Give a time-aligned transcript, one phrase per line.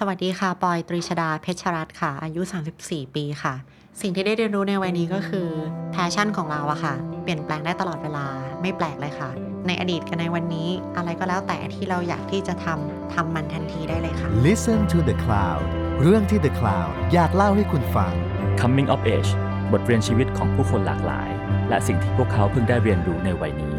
[0.00, 2.42] สวัสดีค่ะ ปอยตรีชดา เพชรรัตน์ค่ะ อายุ
[2.78, 3.54] 34 ปีค่ะ
[4.00, 5.48] สิ่งที่ได้เรียนรู้ในวัยนี้ก็คือ
[5.92, 8.26] แพชชั่นของเราอะค่ะ เปลี่ยนแปลงได้ตลอดเวลา
[8.62, 9.30] ไม่แปลกเลยค่ะ
[9.66, 15.64] ในอดีตกับในวันนี้ อะไรก็แล้วแต่ที่เราอยากที่จะทำ ทำมันทันทีได้เลยค่ะ Listen to the Cloud
[16.02, 18.12] เรื่องที่ The Cloud อยากเล่าให้คุณฟัง
[18.60, 19.30] Coming of Age
[19.72, 21.28] บทเรียนชีวิตของผู้คนหลากหลาย
[21.68, 23.75] และสิ่งที่พวกเขาเพิ่งได้เรียนรู้ในวัยนี้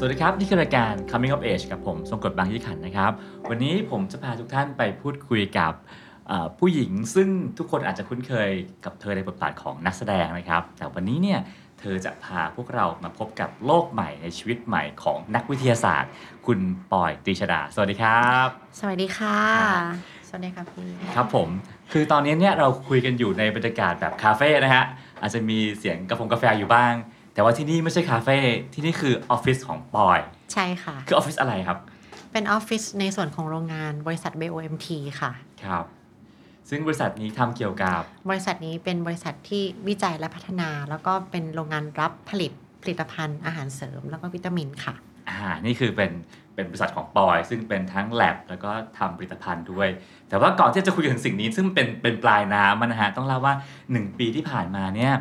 [0.00, 3.12] สวัสดีครับ นี่คือรายการ Coming of Age กับผมทรงกฎบางยี่ขันนะครับ
[3.50, 5.72] วันนี้ผมจะพาทุกท่านไปพูดคุยกับ
[6.28, 8.50] เอ่อผู้หญิงซึ่งทุกคนอาจจะคุ้นเคย
[8.84, 11.40] กับเธอในบทบาทของนักแสดงนะครับ แต่วันนี้เนี่ย
[11.80, 16.10] เธอจะพาพวกเรามาพบกับโลกใหม่ในชีวิตใหม่ของนักวิทยาศาสตร์
[16.46, 16.60] คุณ
[16.92, 18.48] ปอยตรีชดา สวัสดีครับ
[18.80, 19.94] สวัสดีค่ะครับ
[20.28, 21.48] สวัสดีค่ะพี่ครับผม
[21.92, 24.84] คือตอนนี้เนี่ยเราคุยกันอยู่ในบรรยากาศแบบคาเฟ่นะฮะ
[25.20, 26.94] อาจจะมีเสียงกาแฟกาแฟอยู่บ้าง
[27.38, 28.36] แต่ว่าที่นี่ไม่ใช่คาเฟ่
[28.74, 30.18] ที่นี่คือออฟฟิศของปอย
[30.52, 31.78] ใช่ค่ะ คือออฟฟิศอะไรครับ
[32.32, 34.88] เป็นออฟฟิศในส่วนของโรงงานบริษัท BOMT
[35.20, 35.32] ค่ะ
[35.64, 35.84] ครับ
[36.70, 44.94] ซึ่งบริษัทนี้ทำเกี่ยวกับ บริษัทนี้เป็นบริษัทที่วิจัยและพัฒนา แล้วก็เป็นโรงงานรับผลิตผลิตภัณฑ์อาหารเสริม แล้วก็วิตามินค่ะ
[45.28, 46.12] อ่านี่คือเป็น
[46.54, 49.88] เป็นบริษัทของปอย ซึ่งเป็นทั้งแลบแล้วก็ทำผลิตภัณฑ์ด้วย
[50.28, 53.54] แต่ว่าก่อนที่จะคุยถึงสิ่งนี้ซึ่งเป็นเป็นปลายน้ำอะนะฮะต้องเล่าว่า
[53.86, 55.14] 1 ปีที่ผ่านมาเนี่ย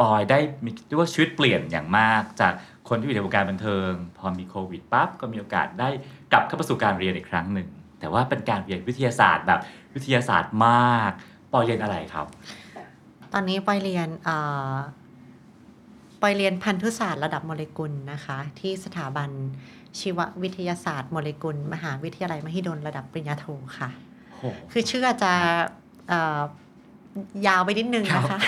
[0.00, 2.52] ปอยได้มีเรียกว่าชีวิตเปลี่ยนอย่างมาก จาก
[2.88, 5.88] คนที่อยู่ในวงการบันเทิง พอมีโควิดปั๊บก็มีโอกาสได้
[6.32, 7.68] กลับเข้ามาสู่การเรียนอีกครั้งหนึ่ง
[8.00, 9.60] แต่ว่าเป็นการเรียนวิทยาศาสตร์แบบ
[9.94, 11.12] วิทยาศาสตร์มาก
[11.52, 12.26] ปอยเรียนอะไรครับ
[13.32, 14.36] ตอนนี้ปอยเรียนเอ่
[14.72, 14.74] อ
[16.20, 19.30] ปอยเรียนพันธุศาสตร์ระดับโมเลกุลนะคะ ที่สถาบัน
[19.98, 23.46] ชีววิทยาศาสตร์โมเลกุล มหาวิทยาลัยมหิดลระดับปริญญาโท
[23.78, 23.90] ค่ะ
[24.34, 25.32] โหคือชื่ออาจจะ
[26.08, 26.40] เอ่อ
[27.46, 28.40] ยาวไปนิดนึงนะครัคะบ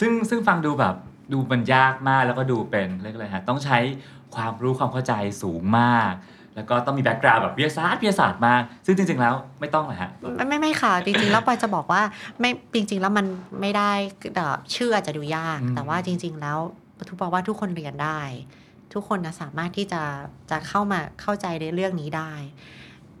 [0.00, 0.94] ซึ่งซึ่งฟังดูแบบ
[1.32, 3.78] ดูมันยากมากแล้วก็ดูเป็นเรียกอะไรฮะต้องใช้
[4.34, 6.12] ความรู้ความเข้าใจสูงมาก
[6.54, 12.02] แล้วก็ต้องมีแบ็กกราวด์แบบวิทยาศาสตร์วิทยาศาสตร์มาก ซึ่งจริง ๆ แล้วไม่ต้องเลยฮะ ไม่ไม่ไม่ค่ะ จริงๆ แล้วปอยจะบอกว่า
[12.40, 13.26] ไม่จริง ๆ แล้วมัน
[13.60, 13.92] ไม่ได้
[14.34, 16.58] เอ่อชื่ออาจจะดูยากอืมแต่ว่าจริง ๆ แล้ว
[17.08, 18.20] ทุกบอกว่าทุกคนเรียนได้
[18.92, 20.02] ทุกคนนะสามารถที่จะ
[20.50, 22.32] จะเข้ามาเข้าใจในเรื่องนี้ได้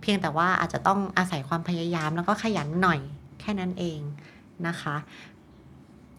[0.00, 3.00] เพียงแต่ว่าอาจจะต้องอาศัยความพยายามแล้วก็ขยันหน่อย
[3.40, 4.00] แค่นั้นเอง
[4.66, 4.96] นะคะ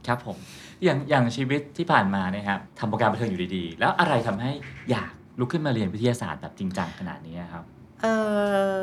[0.07, 0.37] ครับผม
[0.83, 4.51] อย่างอย่างชีวิตที่ผ่านมาเนี่ยครับทำโปรแกรมบันเทิงอยู่ดีๆ แล้วอะไรทำให้
[4.91, 7.63] อยากลุกขึ้นมาเรียนวิทยาศาสตร์แบบจริงจังขนาดนี้ครับ
[8.01, 8.05] เอ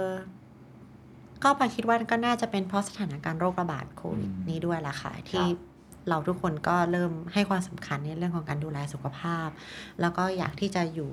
[0.02, 0.04] อ
[1.42, 5.44] ก็ปอยคิดว่าก็น่าจะเป็นเพราะสถานการณ์โรคระบาดโควิดอืมนี้ด้วยล่ะค่ะ ที่
[6.08, 9.48] เราทุกคนก็เริ่มให้ความสำคัญในเรื่องของการดูแลสุขภาพ
[10.00, 11.10] แล้วก็อยากที่จะอยู่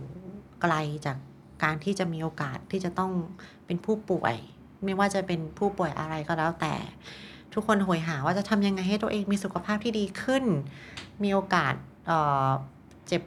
[0.62, 0.74] ไกล
[1.06, 1.18] จาก
[1.64, 3.12] การที่จะมีโอกาสที่จะต้อง
[3.66, 4.36] เป็นผู้ป่วย
[4.86, 6.74] ไม่ว่าจะเป็นผู้ป่วยอะไรก็แล้วแต่
[7.54, 10.44] ทุกคนโหยหาว่าจะทำยังไงให้ตัวเองมีสุขภาพที่ดีขึ้น
[11.24, 11.74] มีโอกาส
[12.08, 12.50] เอ่อ
[13.08, 13.22] เจ็บ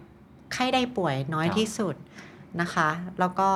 [0.53, 1.95] ไข้ได้ป่วยน้อยครับที่สุด
[2.61, 2.89] นะคะ
[3.21, 3.49] แล้วก็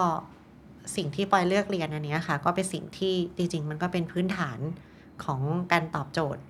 [0.96, 4.58] สิ่งที่ปอยเลือกเรียนอันเนี้ยค่ะ ก็เป็นสิ่งที่จริงๆ มันก็เป็นพื้นฐาน
[5.24, 5.40] ของ
[5.72, 6.42] การตอบโจทย์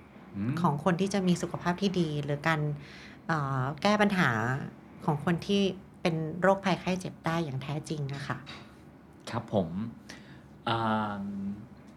[0.49, 2.61] มของคนที่จะมีสุขภาพที่ดี หรือการ
[3.27, 4.29] เอ่อแก้ปัญหา
[5.05, 5.61] ของคนที่
[6.01, 8.37] เป็นโรคภัยไข้เจ็บได้อย่างแท้จริงนะคะ
[9.29, 9.67] ครับผม
[10.67, 11.21] อ่า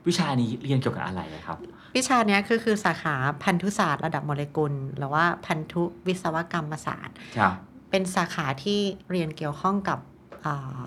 [0.06, 1.59] วิชานี้เรียนเกี่ยวกับอะไรอะครับ
[1.97, 3.14] วิชาเนี้ยคือคือสาขา
[3.44, 7.54] พันธุศาสตร์ระดับโมเลกุล หรือว่าพันธุวิศวกรรมศาสตร์ครับ
[7.91, 8.80] เป็นสาขาที่
[9.10, 9.98] เรียนเกี่ยวข้องกับ
[10.44, 10.86] อ่า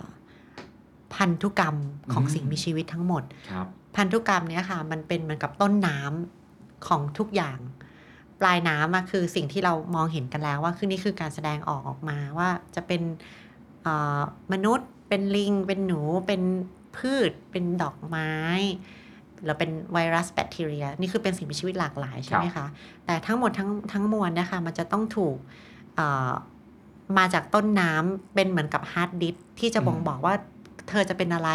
[1.15, 1.75] พันธุกรรม
[2.13, 7.59] ของอืมสิ่งมีชีวิตทั้งหมดครับพันธุกรรมเนี้ยค่ะมันเป็นเหมือนกับต้นน้ำของทุกอย่าง
[8.41, 13.01] ปลายน้ำอะคือสิ่งที่เรามองเห็นกันแล้วว่าคือนี่คือการแสดงออกออกมาว่าจะเป็น
[13.83, 14.21] เอ่อ
[14.53, 16.41] มนุษย์ เป็นลิง เป็นหนู เป็น
[16.97, 18.31] พืช เป็นดอกไม้
[19.45, 22.67] หรือเป็นไวรัสแบคทีเรีย นี่คือเป็นสิ่งมีชีวิตหลากหลายใช่ไหมคะ
[23.05, 25.37] แต่ทั้งหมดทั้งทั้งมวลเนะคะมันจะต้องถูก
[25.95, 26.31] เอ่อ
[27.17, 30.33] มาจากต้นน้ำเป็นเหมือนกับฮาร์ดดิสก์ที่จะบ่งอืมบอกว่า
[30.89, 31.49] เธอจะเป็นอะไร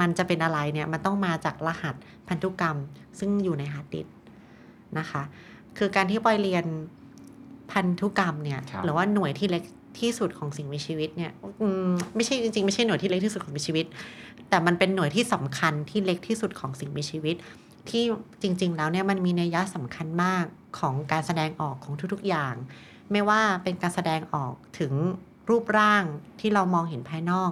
[0.00, 1.94] มันจะเป็นอะไรเนี่ยมันต้องมาจากรหัส
[2.28, 2.76] พันธุกรรม
[3.18, 4.14] ซึ่งอยู่ในฮาร์ดดิสก์
[4.98, 5.22] นะคะ
[5.78, 6.64] คือการที่ปอยเรียน
[7.72, 9.64] พันธุกรรมเนี่ยครับหรือว่าหน่วยที่เล็ก
[10.00, 11.32] ที่สุดของสิ่งมีชีวิตเนี่ย
[11.62, 13.86] อืมไม่ใช่จริงๆไม่ใช่หน่วยที่เล็กที่สุดของมีชีวิต
[14.48, 17.36] แต่มันเป็นหน่วยที่สำคัญที่เล็กที่สุดของสิ่งมีชีวิต
[17.88, 18.04] ที่
[18.42, 20.44] จริง ๆ แล้วเนี่ยมันมีนัยยะสำคัญมาก
[20.78, 22.54] ของการแสดงออกของทุกๆอย่าง
[23.12, 24.92] ไม่ว่าเป็นการแสดงออกถึง
[25.48, 26.04] รูปร่าง
[26.40, 27.50] ที่เรามองเห็นภายนอก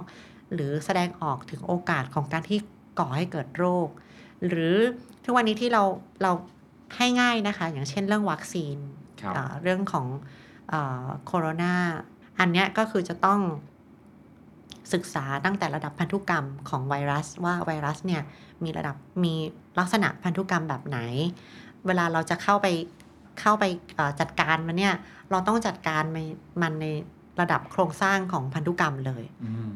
[0.53, 2.59] หรือแสดงออกถึงโอกาสของการที่
[2.99, 3.87] ก่อให้เกิดโรค
[4.47, 4.75] หรือ
[5.23, 5.83] ทุกวันนี้ที่เรา
[6.23, 6.31] เรา
[6.97, 8.77] ให้ง่ายนะคะ อย่างเช่นเรื่องวัคซีน
[9.21, 10.05] ครับอ่าเรื่องของ
[11.25, 11.75] โคโรนา
[12.39, 13.39] อันเนี้ยก็คือจะต้อง
[14.93, 18.21] ศึกษาตั้งแต่ระดับพันธุกรรมของไวรัสว่าไวรัสเนี่ย
[18.63, 19.33] มีระดับมี
[19.79, 20.99] ลักษณะพันธุกรรมแบบไหน
[21.85, 22.67] เวลาเราจะเข้าไป
[23.39, 23.63] เข้าไป
[23.95, 24.93] เอ่อจัดการมันเนี่ย
[25.31, 26.25] เราต้องจัดการมัน
[26.61, 26.85] มันใน
[27.39, 29.73] ระดับโครงสร้างของพันธุกรรมเลยอืม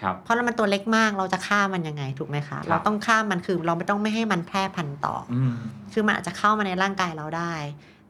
[0.00, 5.54] ครับเพราะมันตัวเล็กมากเราจะฆ่ามันยังไงถูกไหมคะครับเราต้องฆ่ามันคือเราไม่ต้องไม่ให้มันแพร่พันธุ์ต่อออืม
[5.92, 7.52] คือมันอาจจะเข้ามาในร่างกายเราได้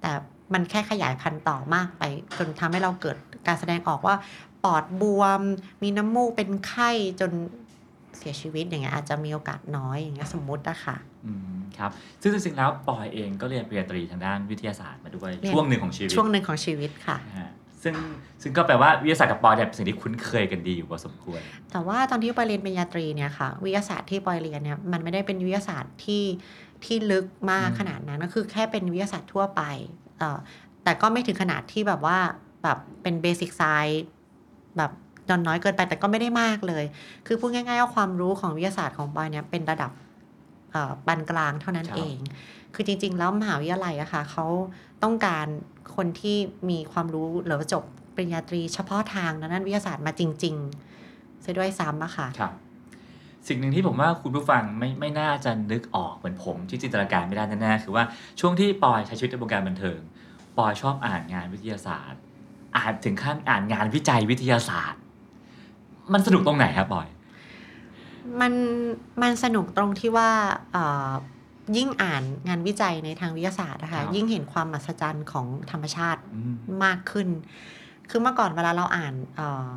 [0.00, 0.10] แต่
[0.52, 2.02] มันแค่ขยายพันธุ์ต่อมากไป
[2.38, 3.16] จนทำให้เราเกิด
[3.46, 4.16] การแสดงออกว่า
[4.64, 5.40] ปอดบวม
[5.82, 6.90] มีน้ำมูกเป็นไข้
[7.20, 7.30] จน
[8.18, 10.96] เสียชีวิตอย่างเงี้ยอาจจะมีโอกาสน้อยอย่างเงี้ยสมมุติอะค่ะ
[11.26, 11.90] อืมครับ
[12.22, 17.50] ซึ่งจริงๆแล้วปอยเองก็เรียนปริญญาตรีทางด้านวิทยาศาสตร์มาด้วยเรียนช่วงหนึ่งของชีวิตช่วงหนึ่งของชีวิตค่ะนะฮะ
[17.82, 17.94] ซึ่ง
[18.42, 21.40] ซึ่งก็แปลว่าวิทยาศาสตร์กับปอยเนี่ยเป็นสิ่งที่คุ้นเคยกันดีอยู่พอสมควร
[21.70, 26.24] แต่ว่าตอนที่ปอยเรียนปริญญาตรีเนี่ยค่ะวิทยาศาสตร์ที่ปอยเรียนเนี่ยมันไม่ได้เป็นวิทยาศาสตร์ที่
[26.84, 29.62] ที่ลึกมากอืมขนาดนั้นก็คือแค่เป็นวิทยาศาสตร์ทั่วไป
[30.18, 30.38] เอ่อ
[30.84, 32.18] แต่ก็ไม่ถึงขนาดที่แบบว่า
[32.62, 34.04] แบบเป็น basic science
[34.76, 34.90] แบบ
[35.28, 36.84] นอนน้อยเกินไปแต่ก็ไม่ได้มากเลย
[37.26, 39.90] คือพูดง่ายๆว่าความรู้ของวิทยาศาสตร์ของปอยเนี่ยเป็นระดับ
[40.72, 42.18] เอ่อปานกลางเท่านั้นครับเอง
[42.74, 44.46] คือจริง ๆ แล้วมหาวิทยาลัยอะค่ะเขา
[45.02, 45.46] ต้องการ
[45.96, 46.36] คนที่
[46.70, 47.84] มีความรู้หรือว่าจบ
[48.14, 52.52] ปริญญาตรีเฉพาะทางด้านวิทยาศาสตร์มาจริงๆเสียด้วยซ้ำอะค่ะครับ
[53.48, 58.04] สิ่งหนึ่งที่ผมว่าคุณผู้ฟังไม่ไม่น่าจะนึกออกเหมือนผมที่จินตนาการไม่ได้แน่ๆคือว่า
[58.40, 60.00] ช่วงที่ปอยใช้ชีวิตในวงการบันเทิง
[60.58, 62.20] ปอยชอบอ่านงานวิทยาศาสตร์
[62.76, 65.00] อ่านถึงขั้นอ่านงานวิจัยวิทยาศาสตร์
[66.12, 67.08] มันสนุกตรงไหนครับปอย
[68.40, 68.52] มัน
[69.22, 70.30] มันสนุกตรงที่ว่า
[70.72, 71.10] เอ่อ
[71.76, 77.28] ยิ่งอ่านงานวิจัยในทางวิทยาศาสตร์นะครัคะบยิ่งเห็นความมหัศจรรย์ของธรรมชาติอืมมากขึ้น
[78.10, 79.68] คือเมื่อก่อนเวลาเราอ่านเอ่อ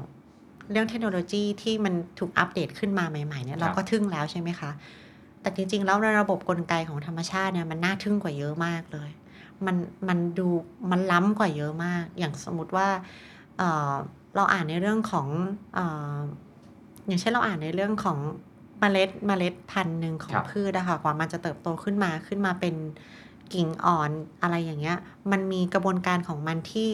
[0.71, 4.71] เรื่องเทคโนโลยีที่มันถูกอัปเดตขึ้นมาใหม่ๆเนี่ยเราก็ทึ่งแล้วใช่ไหมคะ
[5.41, 9.09] แต่จริงๆ แล้วในระบบกลไกของธรรมชาติเนี่ยมันน่าทึ่งกว่าเยอะมากเลย
[9.67, 9.77] มัน
[10.07, 10.47] มันดู
[10.91, 12.87] มันล้ำกว่าเยอะมาก อย่างสมมติว่า
[13.57, 13.93] เอ่อ
[14.35, 15.27] เราอ่านในเรื่องของ
[15.75, 16.15] เอ่อ
[17.07, 18.17] อย่างเช่นเราอ่านในเรื่องของ
[18.79, 22.75] เมล็ดเมล็ดพันธุ์หนึ่งของครับพืชนะคะกว่ามันจะเติบโตขึ้นมาขึ้นมาเป็น
[23.53, 24.11] กิ่งอ่อน
[24.41, 24.97] อะไรอย่างเงี้ย
[25.31, 26.89] มันมีกระบวนการของมันที่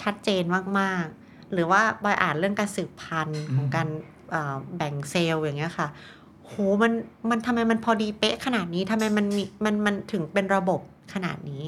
[0.00, 0.42] ชัดเจน
[0.78, 3.88] มากๆ หรือว่าบอยอ่านเรื่องการสืบพันธุ์ของการ
[4.30, 5.88] เอ่อแบ่งเซลล์อย่างเงี้ยค่ะ
[6.46, 6.92] โหมัน
[7.30, 10.80] มันทำไมมันพอดีเป๊ะขนาดนี้ทำไมมันมีมันมันถึงเป็นระบบ
[11.14, 11.62] ขนาดนี้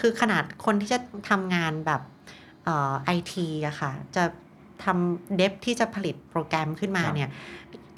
[0.00, 0.98] คือขนาดคนที่จะ
[1.30, 2.02] ทำงานแบบ
[2.64, 4.24] เอ่อไอทีอะค่ะ จะ
[4.84, 7.30] ทำเดฟที่จะผลิตโปรแกรมขึ้นมาครับเนี่ย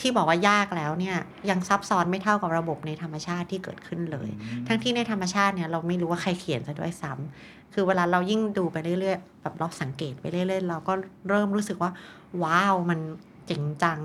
[0.01, 1.17] ที่บอกว่ายากแล้วเนี่ย
[1.51, 4.29] ยังซับซ้อนไม่เท่ากับระบบในธรรมชาติที่เกิดขึ้นเลย
[4.69, 10.93] ทั้งที่ในธรรมชาติเนี่ยเราไม่รู้ว่าใครเขียนซะด้วยซ้ำคือเวลาเรายิ่งดูไปเรื่อยๆแบบเราสังเกตไปเรื่อยๆเราก็
[11.29, 11.91] เริ่มรู้สึกว่า
[12.43, 13.01] ว้าวมัน
[13.47, 14.01] เจ๋งจัง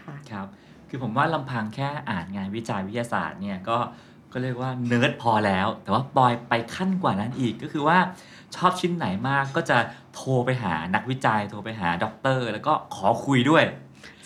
[0.00, 0.46] ค่ะครับ
[0.88, 3.78] คือผมว่าลำพังแค่อ่านงานวิจัยวิทยาศาสตร์เนี่ยก็
[4.32, 7.98] ก็เรียกว่าเนิร์ดพอแล้ว แต่ว่าปอยไปขั้นกว่านั้นอีกก็คือว่า
[8.56, 9.78] ชอบชิ้นไหนมากก็จะ
[10.14, 13.64] โทรไปหานักวิจัย โทรไปหาด็อกเตอร์ แล้วก็ขอคุยด้วย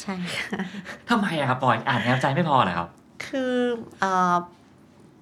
[0.02, 0.60] ใช่ค่ะ
[1.08, 2.88] ทำไมอะครับปอยอ่านงานวิจัยไม่พอเหรอครับ
[3.26, 3.54] คือ
[4.00, 4.34] เอ่อ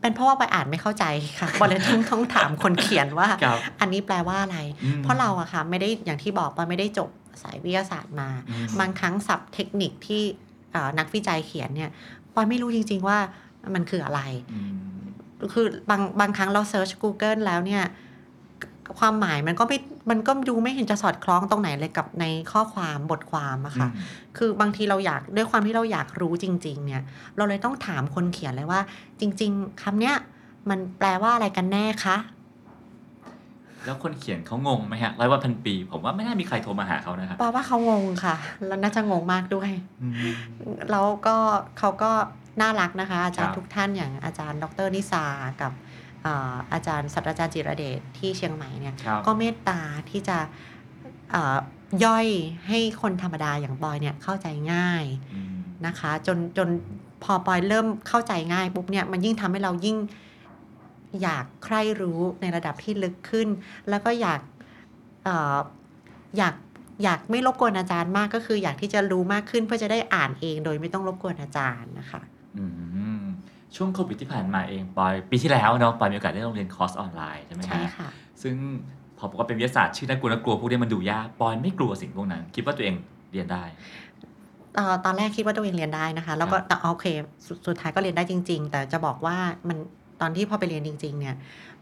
[0.00, 1.04] เป็นเพราะว่าไปอ่านไม่เข้าใจ
[1.38, 7.08] ค่ะก็เลยต้องต้องถามคนเขียนว่า ครับอันนี้แปลว่าอะไร อืมเพราะเราอะค่ะไม่ได้อย่างที่บอกไปไม่ได้จบ
[7.42, 10.22] สายวิทยาศาสตร์มา อืม บางครั้งศัพท์เทคนิคที่
[10.72, 11.90] เอ่อนักวิจัยเขียนเนี่ย
[12.34, 13.18] ปอยไม่รู้จริง ๆ ว่า
[13.74, 14.20] มันคืออะไร
[14.52, 14.72] อืม
[15.54, 17.84] คือบางบางครั้งเราเซิร์ช Google แล้วเนี่ย
[18.98, 19.78] ความหมายมันก็ไม่
[20.10, 23.88] มันก็ดูไม่เห็นจะสอดคล้องตรงไหนเลยกับในข้อความบทความอะค่ะ
[24.36, 27.02] คือบางทีเราอยากด้วยความที่เราอยากรู้จริง ๆ เนี่ย
[27.36, 28.80] เราเลยต้องถามคนเขียนเลยว่า
[29.20, 30.14] จริง ๆคำเนี้ย
[30.70, 32.16] มันแปลว่าอะไรกันแน่คะ
[33.84, 39.70] แล้วคนเขียนเขางงไหมฮะร้อยวันพันปี ผมว่าไม่น่ามีใครโทรมาหาเขานะครับปอว่าเขางงค่ะ แล้วน่าจะงงมากด้วย
[40.02, 40.14] อืม
[40.90, 41.36] แล้วก็
[41.78, 42.10] เขาก็
[42.60, 45.24] น่ารักนะคะ อาจารครัย์บทุกท่านอย่างอาจารย์ ดรนิสา
[45.62, 45.72] กับ
[46.22, 50.38] เอ่ออาจารย์ศาสตราจารย์จิรเดชที่เชียงใหม่เนี่ยครับก็เมตตาที่จะ
[51.30, 51.58] เอ่อ
[52.04, 52.26] ย่อย
[52.68, 55.54] ให้คนธรรมดาอย่างบอยเนี่ยเข้าใจง่ายอืม
[55.86, 56.68] นะคะจนจน
[57.24, 59.96] พอปอยเริ่มเข้าใจง่ายปุ๊บเนี่ยมันยิ่งทำให้เรายิ่ง
[61.22, 63.48] อยากใคร่รู้ในระดับที่ลึกขึ้น
[63.88, 64.40] แล้วก็อยาก
[65.24, 65.56] เอ่อ
[66.38, 66.54] อยาก
[67.04, 72.22] อยากไม่รบกวนอาจารย์มากก็คืออยากที่จะรู้มากขึ้นเพื่อจะได้อ่านเองโดยไม่ต้องรบกวนอาจารย์นะคะ
[72.58, 72.64] อื
[73.20, 73.22] ม
[73.76, 78.08] ช่วงโควิดที่ผ่านมาเองปอยปีที่แล้วเนาะปอยมีโอกาสได้ลองเรียนคอร์สออนไลน์ใช่ไหมใช่ฮะค่ะ
[78.42, 78.56] ซึ่ง
[79.18, 82.94] พอบอกว่าเป็นวิทยาศาสตร์ชื่อน่ากลัวน่ากลัวพวกนี้มันดูยากปอยไม่กลัวสิ่งพวกนั้น คิดว่าตัวเอง
[83.32, 83.64] เรียนได้
[84.74, 87.06] เอ่อตอนแรกคิดว่าตัวเองเรียนได้นะคะ แล้วก็ครับแต่โอเค
[87.46, 89.36] สสุดท้ายก็เรียนได้จริง ๆ แต่จะบอกว่า
[89.68, 89.78] มัน
[90.20, 91.36] ตอนที่พอไปเรียนจริง ๆ เนี่ย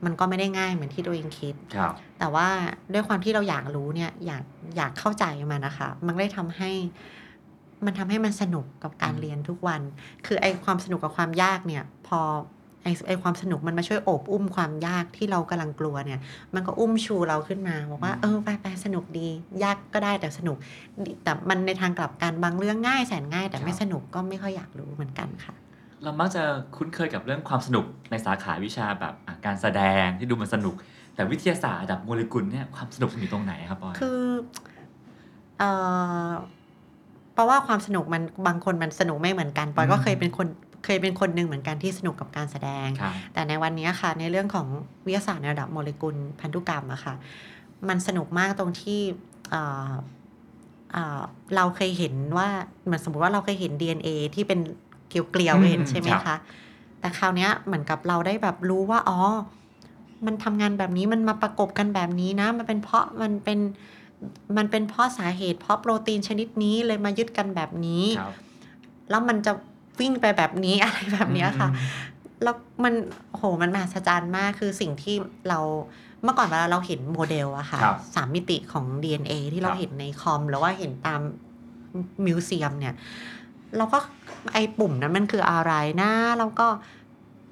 [0.04, 2.48] มันก็ไม่ได้ง่ายเหมือนที่ตัวเองคิดครับแต่ว่า
[2.92, 4.42] ด้วยความที่เราอยากรู้เนี่ยอยาก
[4.76, 6.70] อยากเข้าใจมันนะคะ มันก็เลยทำให้
[7.84, 9.80] มันทำให้มันสนุกกับการอืมเรียนทุกวัน
[10.26, 12.20] คือไอความสนุกกับความยากเนี่ย พอ
[12.82, 16.20] ไอไอความสนุกมันมาช่วยโอบอุ้มความยากที่เรากำลังกลัวเนี่ย
[16.54, 19.28] มันก็อุ้มชูเราขึ้นมาบอกว่าเออไปไปสนุกดี
[19.62, 20.56] ยากก็ได้แต่สนุก
[21.04, 25.54] ดีแต่มันในทางกลับกันบางเรื่องง่ายแสนง่าย แต่ไม่สนุกก็ไม่ค่อยอยากรู้เหมือนกันค่ะ
[26.02, 26.42] เรามักจะ
[26.76, 30.74] คุ้นเคยกับเรื่องความสนุกในสาขาวิชาแบบอะการแสดงที่ดูมันสนุก
[31.14, 34.20] แต่วิทยาศาสตร์ระดับโมเลกุลเนี่ยความสนุกมันอยู่ตรงไหนครับปอยคือ
[35.58, 35.70] เอ่
[36.28, 36.30] อ
[37.36, 40.48] เพราะว่าความสนุกมันบางคนมันสนุกไม่เหมือนกันปอยก็อืมเคยเป็นคน
[40.84, 44.66] เคยเป็นคนหนึ่งเหมือนกันที่สนุกกับการแสดงครับแต่ในวันนี้ค่ะ ในเรื่องของ
[45.06, 47.14] วิทยาศาสตร์ในระดับโมเลกุลพันธุกรรมอะค่ะ
[47.88, 49.00] มันสนุกมากตรงที่
[49.50, 49.92] เอ่อ
[50.92, 51.20] เอ่อ
[51.56, 52.48] เราเคยเห็นว่า
[52.84, 54.60] เหมือนสมมติว่าเราเคยเห็น DNA ที่เป็น
[55.08, 56.38] เกลียวๆอืมเห็นใช่ไหมครัคะบ
[57.00, 59.18] แต่คราวเนี้ยเหมือนกับเราได้แบบรู้ว่าอ๋อ
[60.26, 63.58] มันทำงานแบบนี้มันมาประกบกันแบบนี้นะ มันเป็นเพราะมันเป็น
[64.56, 68.34] มันเป็นเพราะสาเหตุเพราะโปรตีนชนิดนี้เลยมายึดกันแบบนี้ครับ
[69.10, 69.52] แล้วมันจะ
[70.00, 72.94] วิ่งไปแบบนี้อะไรแบบเนี้ยค่ะอืมแล้วมัน
[73.36, 75.16] โหมันมหัศจรรย์มากคือสิ่งที่
[75.48, 75.58] เรา
[76.22, 81.20] เมื่อก่อนเวลาเราเห็นโมเดลอะค่ะครับสามมิติของ DNA ที่เราครับเห็นในคอม หรือว่าเห็นตาม
[82.26, 82.94] มิวเซียมเนี่ย
[83.76, 83.98] เราก็
[84.52, 86.66] ไอ้ปุ่มนั้นมันคืออะไรนะแล้วก็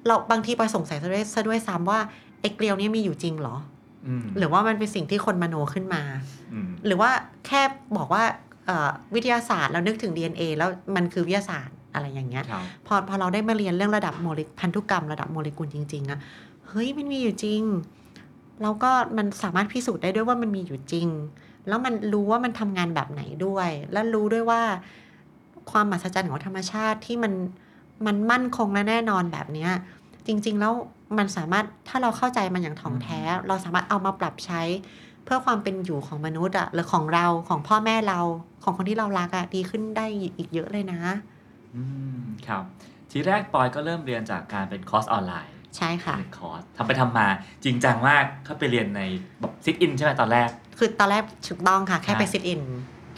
[0.07, 1.99] เราบางทีไปสงสัยซะด้วยซะด้วยซ้ำว่า
[2.41, 3.74] ไอ้เกลียวนี้มีอยู่จริงเหรออืม
[4.37, 6.01] หรือว่ามันเป็นสิ่งที่คนมโนขึ้นมา
[6.53, 7.11] อืมหรือว่า
[7.47, 7.61] แค่
[7.97, 8.23] บอกว่า
[8.65, 16.19] เอ่อวิทยาศาสตร์เรานึกถึง DNA แล้วมันคือวิทยาศาสตร์อะไรอย่างเงี้ยครับพอพอเราได้มาเรียนเรื่องระดับโมเลพันธุกรรมระดับโมเลกุลจริงๆอะ
[16.67, 17.61] เฮ้ยมันมีอยู่จริง
[18.61, 21.07] แล้วก็มันสามารถพิสูจน์ได้ด้วยว่ามันมีอยู่จริง
[21.67, 24.61] แล้วมันรู้ว่ามันทำงานแบบไหนด้วย และรู้ด้วยว่า
[25.71, 27.33] ความมหัศจรรย์ของธรรมชาติที่มัน
[28.05, 29.71] มันมั่นคงและแน่นอนแบบเนี้ย
[30.27, 30.73] จริง ๆ แล้ว
[31.17, 34.61] มันสามารถถ้าเราเข้าใจมันอย่างถ่องแท้ เราสามารถเอามาปรับใช้
[35.25, 38.19] เพื่อความเป็นอยู่ของมนุษย์อะหรือของเราของพ่อแม่เรา
[38.63, 40.05] ของคนที่เรารักอะดีขึ้นได้
[40.37, 40.99] อีกเยอะเลยนะ
[41.75, 41.83] อื
[42.17, 42.63] มครับ
[43.11, 47.27] ทีแรกปอยก็เริ่มเรียนจากการเป็นคอร์สออนไลน์ ใช่ค่ะหนึ่งคอร์สทำไปทำมา
[47.63, 49.01] จริงจังมากเข้าไปเรียนใน
[49.39, 52.61] แบบ sit in ใช่ไหมตอนแรก คือตอนแรกถูกต้องค่ะ แค่ไปอ่า sit in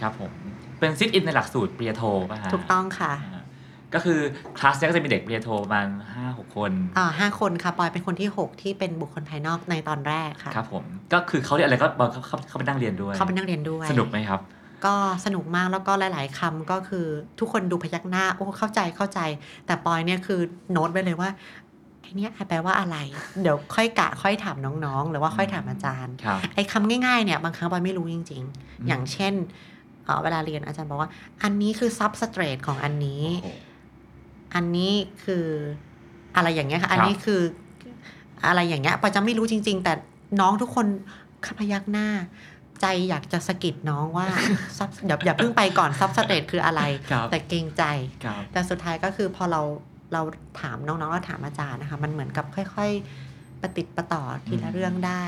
[0.02, 0.32] ครับผม
[0.80, 3.37] เป็น sit in ในหลักสูตรปริญญาโทป่ะฮะถูกต้องค่ะอ่า
[3.94, 4.20] ก็คือ
[4.58, 14.42] คลาสเนี้ยก็จะมีเด็กปริญญาโทประมาณห้าหกคน อ่าห้าคนค่ะปอยเป็นคนที่ 6 ที่เป็นบุคคลภายนอกในตอนแรกค่ะครับผม ก็คือเขาเรียนอะไรก็บอยเขาเขาเขาไปนั่งเรียนด้วย เขาเป็นนักเรียนด้วย สนุกไหมครับ
[14.86, 17.06] ก็สนุกมากแล้วก็หลาย ๆคำก็คือ
[17.40, 19.20] ทุกคนดูพยักหน้า โอ้เข้าใจเข้าใจ
[19.66, 20.40] แต่ปอยเนี่ยคือ
[20.72, 21.30] โน้ตไว้เลยว่า
[22.02, 22.98] ไอเนี้ยแปลว่าอะไร
[23.42, 28.40] เดี๋ยวค่อยกะค่อยถามน้องๆ หรือว่าค่อยถามอาจารย์ ครับ ไอ้คำง่ายๆเนี่ยบางครั้งปอยไม่รู้จริง อื
[28.84, 29.34] ม ๆ อย่างเช่น
[30.06, 31.10] เอ่อเวลาเรียนอาจารย์บอกว่า
[31.44, 33.58] อันนี้คือ substrate ของอันนี้ โอ้โห
[34.56, 35.46] อันนี้คือ
[36.36, 37.42] อะไรอย่างเงี้ยค่ะครับอันนี้คือ
[38.48, 39.94] อะไรอย่างเงี้ยปอยจะไม่รู้จริง ๆ แต่
[40.40, 40.86] น้องทุกคน
[41.60, 42.08] พยักหน้า
[42.82, 44.28] ใจอยากจะสะกิดน้องว่า
[44.78, 47.84] sub เดี๋ยวอย่าเพิ่งไปก่อน substrate คืออะไรครับแต่เกรงใจ
[48.24, 49.62] ครับแต่สุดท้ายก็คือพอเรา
[50.14, 50.22] เรา
[50.62, 52.92] ถามน้องๆเราถามอาจารย์นะคะ มันเหมือนกับค่อย
[53.28, 55.24] ๆ ประติดประต่อทีละอืมเรื่องได้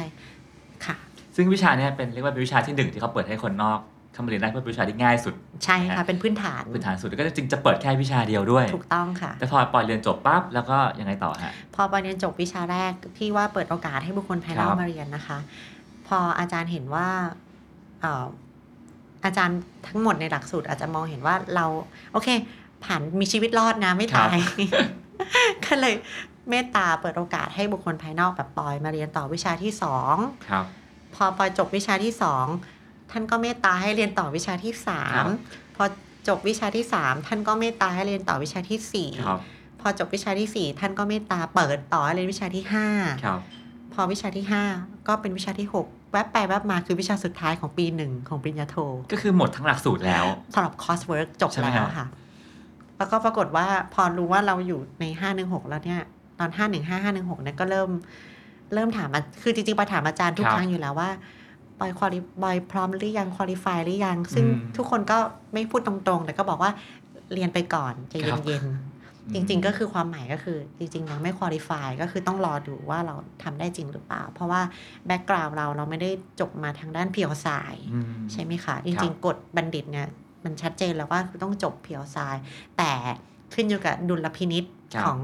[0.85, 0.97] ค่ะ
[1.35, 5.33] ซึ่งวิชาเนี้ยเป็นเรียกว่าเป็นวิชาที่หนึ่งที่เขาเปิดให้คนนอกเข้ามาเรียนได้เพื่อเป็นวิชาที่ง่ายสุด
[5.65, 15.37] ใช่ค่ะเป็นพื้นฐานพื้นฐานสุดแล้วก็จริงๆจะเปิดแค่วิชาเดียวด้วย ถูกต้องค่ะ แต่พอปอยเรียนจบปั๊บแล้วก็ยังไงต่อฮะพอปอยเรียนจบวิชาแรกที่ว่าเปิดโอกาสให้บุคคลภายนอกครับมาเรียนนะคะ
[16.07, 17.07] พออาจารย์เห็นว่า
[18.01, 18.25] เอ่อ
[19.25, 21.65] อาจารย์ทั้งหมดในหลักสูตรอาจจะมองเห็นว่าเรา
[22.13, 22.27] โอเค
[22.83, 24.37] ผ่านมีชีวิตรอดนะไม่ตาย
[25.65, 25.93] ก็เลย
[26.49, 30.15] เมตตาเปิดโอกาสให้บุคคลภายนอกแบบปอยมาเรียนต่อวิชาที่สอง
[30.49, 30.65] ครับ
[31.15, 32.45] พอปอยจบวิชาที่สอง
[33.11, 35.37] ท่านก็เมตตาให้เรียนต่อวิชาที่สามครับ
[35.75, 35.83] พอ
[36.27, 39.39] จบวิชาที่สามท่านก็เมตตาให้เรียนต่อวิชาที่สี่ครับ
[39.81, 42.87] พอจบวิชาที่สี่ท่านก็เมตตาเปิดต่อให้เรียนวิชาที่ห้า
[43.25, 43.39] ครับ
[43.93, 44.63] พอวิชาที่ห้า
[45.07, 48.75] ก็เป็นวิชาที่หกแวบไปแวบมาคือวิชาสุดท้ายของปีหนึ่งของปริญญาโท
[49.11, 52.07] ก็คือหมดทั้งหลักสูตรแล้วสำหรับ coursework จบใช่ไหมแล้วฮะค่ะ
[52.97, 56.01] แล้วก็ปรากฏว่าพอรู้ว่าเราอยู่ในห้าหนึ่งหกแล้วเนี่ย
[56.39, 57.89] ตอนห้าหนึ่งห้าห้าหนึ่งหกเนี่ยก็เริ่ม
[58.73, 61.09] เริ่มถามอะคือจริงๆไปถามอาจารย์ทุกครั้งอยู่แล้วว่า
[61.79, 64.45] บอยควอลิบอยพร้อมหรือยังคุริฟายหรือยัง ซึ่ง
[64.77, 65.17] ทุกคนก็
[65.53, 66.71] ไม่พูดตรงๆ แต่ก็บอกว่า
[67.33, 68.13] เรียนไปก่อนใจ
[68.45, 74.61] เย็นๆ จริง ๆ ก็คือความหมายก็คือจริง ๆ ยังไม่คุริฟายก็คือต้องรอดูว่าเราทำได้จริงหรือเปล่า เพราะว่า
[75.07, 80.07] แบ็กกราวด์เราเราไม่ได้จบมาทางด้านเพียวสายอืมใช่ไหมคะจครัริงบๆกฎบัณฑิตเนี่ย
[80.43, 82.35] มันชัดเจนแล้วว่าคือต้องจบเพียวทราย
[82.77, 82.91] แต่
[83.53, 85.17] ขึ้นอยู่กับดุลพินิษครับของ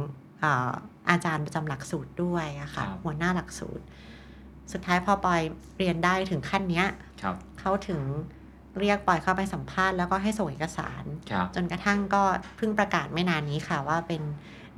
[0.43, 0.71] อา
[1.09, 3.83] อาจารย์ประจำหลักสูตรด้วยอะค่ะครับหัวหน้าหลักสูตร
[4.73, 5.41] สุดท้ายพอปอย
[5.77, 6.87] เรียนได้ถึงขั้นเนี้ย
[7.21, 8.01] ครับเขาถึง
[8.79, 12.23] เรียกปอยเข้าไปสัมภาษณ์แล้วก็ให้ส่งเอกสารครับจนกระทั่งก็
[12.57, 14.21] เพิ่งประกาศไม่นานนี้ค่ะว่าเป็น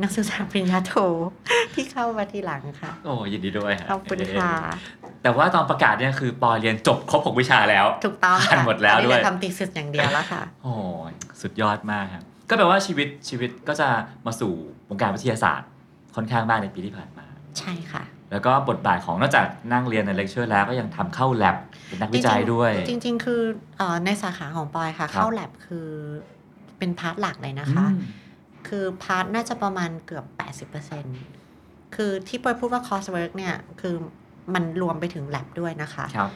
[0.01, 0.93] นักศึกษาปริญญาโท
[1.73, 4.51] ที่เข้ามาทีหลังค่ะ โอ้ยินดีด้วยฮะขอบคุณค่ะ
[5.23, 10.73] แต่ว่าตอนประกาศเนี่ยคือปอยเรียนจบครบหกวิชาแล้ว ถูกต้องผ่านค่ะหมดแล้วตอนนี้ด้วยเหลือทำตีสิสอย่างเดียวแล้วค่ะ โอ้
[11.09, 13.87] ยสุดยอดมากครับ ก็แปลว่าชีวิตชีวิตก็จะ
[14.25, 14.53] มาสู่
[14.89, 15.69] วงการวิทยาศาสตร์
[16.15, 17.25] ค่อนข้างมากในปีที่ผ่านมา
[17.59, 21.57] ใช่ค่ะ แล้วก็บทบาทของนอกจากนั่งเรียนในเลคเชอร์แล้วก็ยังทำเข้าแลบ
[21.87, 23.41] เป็นนักวิจัยด้วย จริง ๆ คือ
[23.77, 25.87] เออในสาขาของปอยค่ะครับเข้าแลบคือ
[26.77, 27.99] เป็น part หลักเลยนะคะอืม
[28.67, 30.25] คือ part น่าจะประมาณเกือบ
[31.29, 33.95] 80%คือที่ปอยพูดว่า coursework เนี่ย คือ
[34.53, 36.31] มันรวมไปถึงแลบด้วยนะคะครับ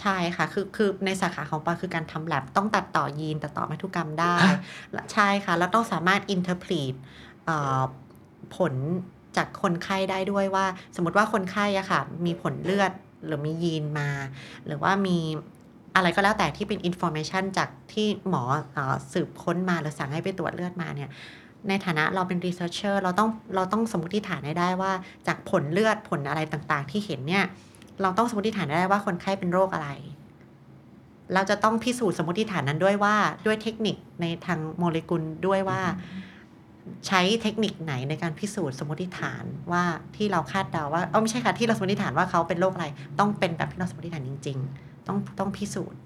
[0.00, 4.58] ใช่ค่ะ คือ คือ ในสาขาของปอคือการทำแลบต้องตัดต่อยีน ตัดต่อพันธุกรรมได้ฮะ
[4.92, 6.94] และใช่ค่ะ แล้วต้องสามารถ interpret
[7.44, 7.82] เอ่อ
[8.56, 8.74] ผล
[9.36, 12.92] จากคนไข้ได้ด้วยว่า สมมติว่าคนไข้อะค่ะ มีผลเลือด
[13.26, 14.08] หรือมียีนมา
[14.66, 15.18] หรือว่ามี
[15.96, 18.42] อะไรก็แล้วแต่ที่เป็น information จากที่หมอ
[18.76, 18.78] อ
[19.12, 21.10] สืบค้นมาหรือสั่งให้ไปตรวจเลือดมาเนี่ย
[21.68, 24.92] ในฐานะเราเป็น researcher เราต้องเราต้องสมมติฐานให้ได้ว่า
[25.26, 27.44] จากผลเลือดผลอะไรต่างๆ ที่เห็นเนี่ย
[28.02, 29.88] เราต้องสมมติฐานได้ว่าคนไข้เป็นโรคอะไร
[31.34, 33.14] เราจะต้องพิสูจน์สมมติฐานนั้นด้วยว่า
[33.46, 35.80] ด้วยเทคนิคในทางโมเลกุลด้วยว่า
[37.06, 39.82] ใช้เทคนิคไหนในการพิสูจน์สมมติฐานว่า
[40.16, 42.86] ที่เราคาดเดาว่าเออไม่ใช่ค่ะที่เราสมมติฐานว่าเขาเป็นโรคอะไร
[43.18, 45.98] ต้องเป็นแบบที่เราสมมติฐานจริง ๆ ต้องต้องพิสูจน์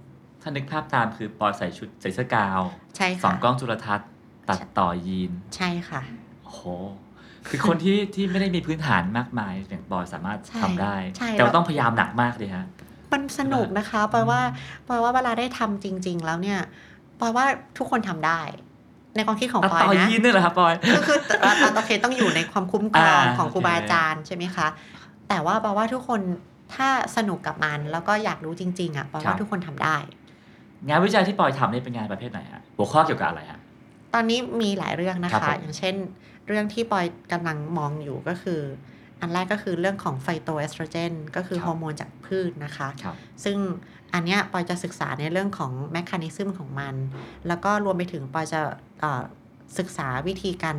[0.43, 2.61] ถ้านึกภาพตามคือปอยใส่ชุดใส่เสื้อกาว
[2.97, 4.09] ใช่สอค่ะงกล้องจุลทรรศน์
[4.51, 6.03] ตัดต่อยีน ใช่ค่ะ
[6.45, 6.63] โอ้โห
[7.49, 12.67] คือคนที่ที่ไม่ได้มีพื้นฐานมากมายอย่างปอยสามารถใช่ทำได้ใช่แต่ว่าแล้วต้องพยายามหนักมากเลยฮะ
[13.13, 14.41] มันสนุกนะคะแปลว่า
[14.87, 16.59] แปลว่าเวลาได้ทำจริง ๆ แล้วเนี่ย
[17.19, 17.45] แปลว่า
[17.79, 18.41] ทุกคนทำได้
[19.17, 24.67] ในความคิดของตัดปอต่อยนะยีนด้วยเหรอครับปอยคือคือแต่ว่าโอเคต้องอยู่ในความคุ้มครองอ่าของครูบาโอเคอาจารย์ใช่ไหมคะ
[25.29, 26.21] แต่ว่าแปลว่าทุกคน
[26.75, 29.97] ถ้าสนุกกับมันแล้วก็อยากรู้จริง ๆอะแปลว่าทุกคนทำได้
[30.89, 33.61] งานวิจัยที่ปอยทำนี่เป็นงานประเภทไหนฮะหัวข้อเกี่ยวกับอะไรฮะ
[34.15, 35.95] ตอนนี้มีหลายเรื่องนะคะครับผมอย่างเช่น
[36.47, 38.61] เรื่องที่ปอยกำลังมองอยู่ก็คือ
[39.21, 43.57] อันแรกก็คือเรื่องของไฟโตเอสโตรเจนก็คือฮอร์โมนจากพืชนะคะครับซึ่ง
[44.17, 46.95] อันเนี้ยปอยจะศึกษาในเรื่องของ mechanism ของมัน
[47.49, 48.61] แล้วก็รวมไปถึงปอยจะ
[49.01, 49.23] เอ่อ
[49.79, 50.77] ศึกษาวิธีการ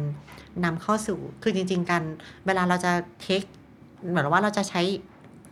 [0.65, 2.01] นำเข้าสู่ คือจริง ๆ กัน
[2.45, 2.91] เวลาเราจะ
[3.21, 3.41] take
[4.09, 4.81] เหมือนว่าเราจะใช้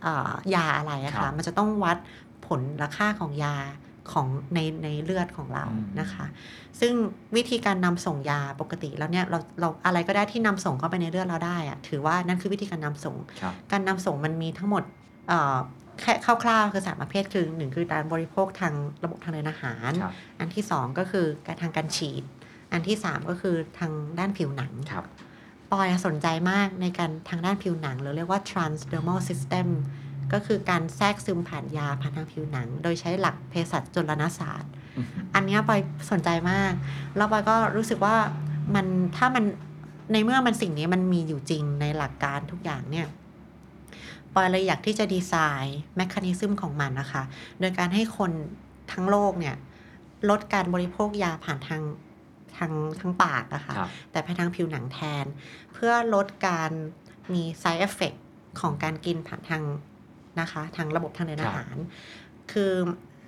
[0.02, 1.96] เอ่อยาอะไรอะครัค่ะบมันจะต้องวัด
[2.46, 3.56] ผลราคาของยา
[4.12, 6.26] ของในในเลือดของเราอืมนะคะ
[6.80, 6.92] ซึ่ง
[7.36, 14.82] วิธีการนำส่งยาปกติแล้วเนี่ยเราเราอะไรก็ได้ที่นำส่งเข้าไปในเลือดเราได้อะถือว่านั่นคือวิธีการนำส่งครับการนำส่งมันมีทั้งหมด
[15.28, 18.74] เอ่อแค่คร่าวๆคือสามประเภทคือหนึ่งคือการบริโภคทาง
[19.04, 22.24] ระบบทางเดินอาหารครับอันที่สองก็คือการทางการฉีด
[22.72, 25.04] อันที่สามก็คือทางด้านผิวหนังครับ
[25.72, 29.68] ปอยสนใจมากในการทางด้านผิวหนังหรือเรียกว่า transdermal system
[30.32, 35.80] ก็คือการแทรกซึมผ่านยาผ่านทางผิวหนัง โดยใช้หลักเภสัชจุลนศาสตร์อืมอันเนี้ยปอย
[36.10, 36.72] สนใจมาก
[37.16, 38.16] แล้วปอยก็รู้สึกว่า
[38.74, 39.44] มันถ้ามัน
[40.12, 43.06] ในเมื่อมันสิ่งนี้มันมีอยู่จริงในหลักการทุกอย่างเนี่ย
[44.36, 47.22] ปอยเลยอยากที่จะดีไซน์แมคานิซึมของมันนะคะ
[47.60, 48.30] โดยการให้คน
[48.92, 49.56] ทั้งโลกเนี่ย
[50.30, 51.82] ลดการบริโภคยาผ่านทาง
[52.56, 55.24] ทางทางปากอะคะครับแต่ผ่านทางผิวหนังแทน
[55.74, 56.70] เพื่อลดการ
[57.32, 58.18] มี side effect
[58.60, 59.62] ของการกินผ่านทาง
[60.40, 61.76] นะคะทางระบบทางเดินอาหาร
[62.52, 62.72] คือ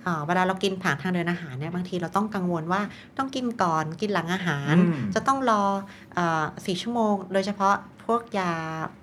[0.03, 2.81] เอ่อเวลาเรากินผ่านทางเดินอาหารเนี่ยบางทีเราต้องกังวลว่า
[3.17, 5.63] ต้องกินก่อนกินหลังอาหารอืมจะต้องรอ
[6.13, 8.51] เอ่อสี่ชั่วโมง โดยเฉพาะพ วกยา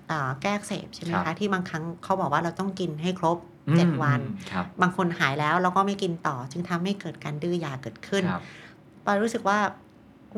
[0.07, 8.43] เอ่อแก้อักเสพใช่ไหมครัคะบที่บางครั้งเขาบอกว่าเราต้องกินให้ครบอืมเจ็ดวันครับบางคนหายแล้วเราก็ไม่กินต่อ จึงทำให้เกิดการดื้อยาเกิดขึ้นครับ
[9.05, 9.59] ปอยรู้สึกว่า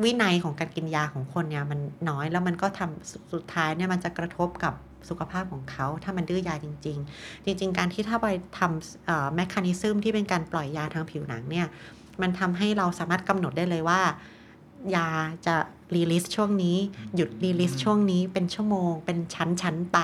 [0.04, 4.74] วินัยของการกินยาของคนเนี่ยมันน้อยแล้วมันก็ทำสุดท้ายเนี่ยมันจะกระทบกับ
[5.08, 8.26] สุขภาพของเขาถ้ามันดื้อยาจริง ๆ จริง ๆ การที่ถ้าไป
[8.58, 11.66] ทำ mechanism ที่เป็นการปล่อยยาทางผิวหนังเนี่ย
[12.22, 14.00] มันทำให้เราสามารถกำหนดได้เลยว่า
[14.96, 15.06] ยา
[15.46, 15.56] จะ
[15.94, 16.76] release ช่วงนี้
[17.16, 19.98] หยุด release ช่วงนี้เป็นชั่วโมง เป็นชั้นๆไป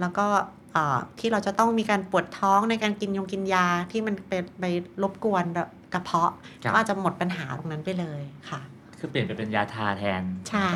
[0.00, 0.26] แล้วก็
[0.72, 4.64] เอ่อที่เราจะต้องมีการปวดท้องในการกินยงกินยาที่มันเป็นไป
[5.02, 5.44] รบกวน
[5.92, 6.30] กระเพาะ
[6.64, 8.60] ครับก็อาจจะหมดปัญหาตรงนั้นไปเลยค่ะ
[8.98, 10.68] คือเปลี่ยนไปเป็นยาทาแทน ใช่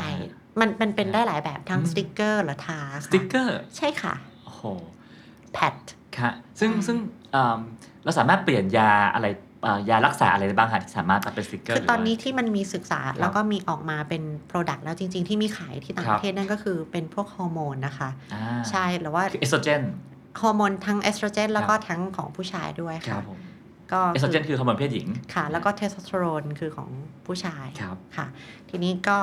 [0.60, 4.62] มันมันเป็นได้หลายแบบทั้งอืมสติกเกอร์หรือ patch ค่ะสติกเกอร์ใช่ค่ะโอ้โห
[5.52, 5.74] patch
[6.18, 6.30] ค่ะ
[6.60, 6.96] ซึ่งใช่ซึ่ง
[7.32, 7.60] เอิ่ม
[8.04, 9.49] เราสามารถเปลี่ยนยาอะไรเอ่อ
[9.88, 19.82] ยารักษาอะไรได้บ้างคะที่สามารถมาเป็นสติ๊กเกอร์คือตอนนี้ที่มันมีศึกษาครับแล้วก็มีออกมาเป็น Product แล้วจริง ๆ ที่มีขายที่ต่างประเทศครับนั่นก็คือเป็นพวกฮอร์โมนนะคะอ่าใช่หรือว่าคือเอสโตรเจน
[20.42, 23.38] ฮอร์โมนทั้งเอสโตรเจนแล้วก็ครับทั้งของผู้ชายด้วยค่ะครับผม
[23.92, 26.88] ก็เอสโตรเจนคือฮอร์โมนเพศหญิงค่ะ แล้วก็เทสโทสเตอโรนคือของ
[27.26, 28.26] ผู้ชายครับค่ะ
[28.70, 29.18] ทีนี้ก็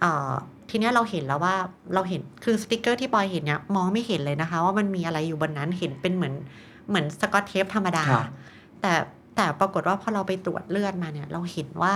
[0.00, 0.32] เอ่อ
[0.70, 1.56] ทีเนี้ยเราเห็นแล้วว่า
[1.94, 6.34] เราเห็นคือสติกเกอร์ที่ปอยเห็นเนี่ยมองไม่เห็นเลยนะคะ ว่ามันมีอะไรอยู่บนนั้นเห็นเป็นเหมือน
[6.88, 8.26] เหมือนสกอตเทปธรรมดาครับ
[8.82, 8.92] แต่
[9.40, 11.94] แต่ปรากฏว่าพอเราไปตรวจเลือดมาเนี่ย เราเห็นว่า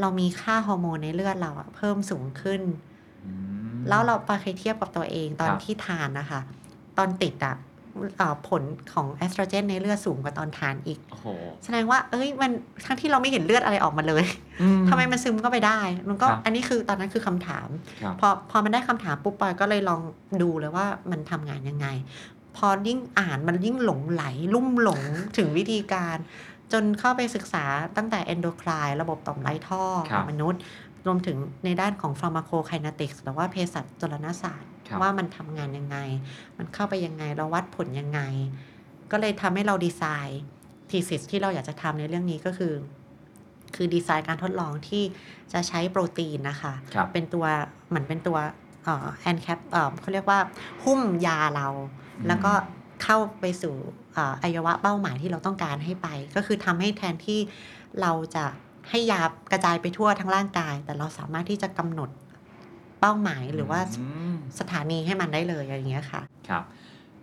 [0.00, 2.62] เรามีค่าฮอร์โมนในเลือดเราอะเพิ่มสูงขึ้น
[3.26, 3.32] อื
[3.74, 6.40] มแล้วเราไปเคยเทียบกับตัวเองตอนครับที่ทานนะคะ
[6.98, 7.54] ตอนติดอะ
[8.16, 11.26] เอ่อผลของเอสโตรเจนในเลือดสูงกว่าตอนทานอีกโอ้โห
[11.64, 12.50] แสดงว่า เอ้ยมัน
[12.84, 14.24] ทั้งที่เราไม่เห็นเลือดอะไรออกมาเลย
[14.62, 17.68] อืทำไมมันซึมก็ไปได้ มันก็ครับอันนี้คือตอนนั้นคือคำถาม
[18.02, 20.00] ครับพอพอมันได้คำถามปุ๊บปอยก็เลยลอง
[20.42, 21.88] ดูเลยว่ามันทำงานยังไง
[22.56, 24.24] พอยิ่งอ่านมันยิ่งหลงไหล
[24.54, 25.02] ลุ่มหลง
[25.36, 26.16] ถึงวิธีการ
[26.72, 27.64] จนเข้าไปศึกษา
[27.96, 30.60] ตั้งแต่ endocrine ระบบต่อมไรท่อครัของมนุษย์
[31.06, 35.96] รวมถึงในด้านของ pharmacokinetics หรือว่าเภสัชจุลนศาสตร์ครับว่ามันทำงานยังไง
[36.58, 38.20] มันเข้าไปยังไง เราวัดผลยังไง
[39.10, 42.74] ก็เลยทำให้เรา design thesis ที่เราอยากจะทำในเรื่องนี้ก็คือ
[43.74, 45.04] คือดีไซน์การทดลองที่
[45.52, 47.46] จะใช้โปรตีนนะคะครับเป็นตัว
[47.88, 48.38] เหมือนเป็นตัว
[49.20, 49.58] encap
[50.00, 50.38] เขาเรียกว่า
[50.84, 51.68] หุ้มยาเรา
[52.18, 52.52] อืมแล้วก็
[53.02, 57.40] เข้าไปสู่เอ่ออวัยวะเป้าหมายที่เราต้องการให้ไป ก็คือทำให้แทนที่
[58.00, 58.44] เราจะ
[58.90, 62.10] ให้ยากระจายไปทั่วทั้งร่างกาย แต่เราสามารถที่จะกำหนด
[63.00, 63.80] เป้าหมายหรือว่า
[64.32, 66.64] มสถานีให้มันได้เลยอะไรอย่างเงี้ยค่ะ ครับ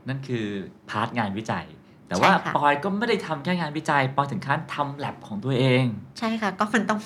[0.07, 0.45] นั่นคือ
[0.89, 1.65] พาร์ทงานวิจัย
[2.07, 5.85] แต่ว่าใช่ค่ะปอยก็ไม่ได้ทำแค่งานวิจัยปอยถึงขั้นทำแลบของตัวเอง
[6.19, 6.99] ใช่ค่ะ ก็มันต้อง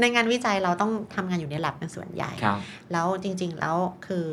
[0.00, 2.58] ในงานวิจัยเราต้องทำงานอยู่ใน lab เป็นส่วนใหญ่ครับ
[2.92, 4.26] แล้วจริง ๆ แล้วคือ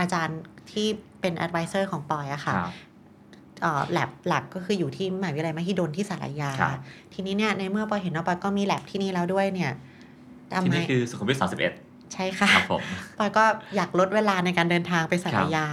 [0.00, 0.40] อาจารย์
[0.72, 0.86] ที่
[1.20, 2.54] เป็น advisor ของปอยอะค่ะ
[3.62, 6.80] ครับเอ่อ lab lab ก็คืออยู่ที่มหาวิทยาลัยมหิดลที่สารยาครับ
[7.14, 9.72] ทีนี้เนี่ยในเมื่อปอยเห็นว่าปอยก็มี lab ที่นี่แล้วด้วยเนี่ย
[10.52, 11.72] ทำที่ไมนี่คือสุขุมวิทสามสิบเอ็ด
[12.12, 12.82] ใช่ค่ะครับผม
[13.18, 13.44] ปอยก็
[13.76, 15.66] อยากลดเวลาในการเดินทางไปสารครับยา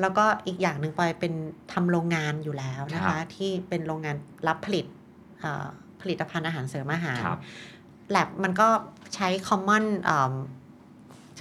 [0.00, 1.32] แล้วก็อีกอย่างหนึ่งปอยเป็น
[1.72, 4.16] ทำโรงงานอยู่แล้วนะครัคะบที่เป็นโรงงาน
[4.48, 4.84] รับผลิต
[5.40, 5.66] เอ่อ
[6.02, 7.38] ผลิตภัณฑ์อาหารเสริมอาหารครับ
[8.10, 8.68] แลบมันก็
[9.14, 10.32] ใช้ common เอิ่ม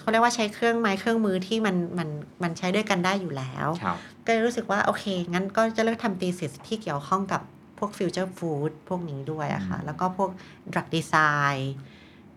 [0.01, 2.09] เขาเรียกว่าใช้เครื่องไม้เครื่องมือที่มันมัน
[2.43, 7.41] มันใช้ด้วยกันได้อยู่แล้วครับ ก็เลยรู้สึกว่า โอเค งั้นก็จะเลือกทำ thesis ที่เกี่ยวข้องกับ
[7.79, 10.29] พวก future food พวกนี้ด้วยอะค่ะอืมแล้วก็พวก
[10.73, 11.59] drug design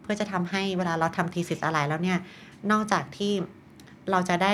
[0.02, 2.18] เพื่อจะทำให้เวลาเราทำ thesis อะไรแล้วเนี่ย
[2.70, 3.32] นอกจากที่
[4.10, 4.52] เราจะได้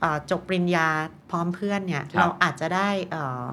[0.00, 0.88] เอ่อจบปริญญา
[1.30, 3.44] พร้อมเพื่อนเนี่ยครับเราอาจจะได้เอ่อ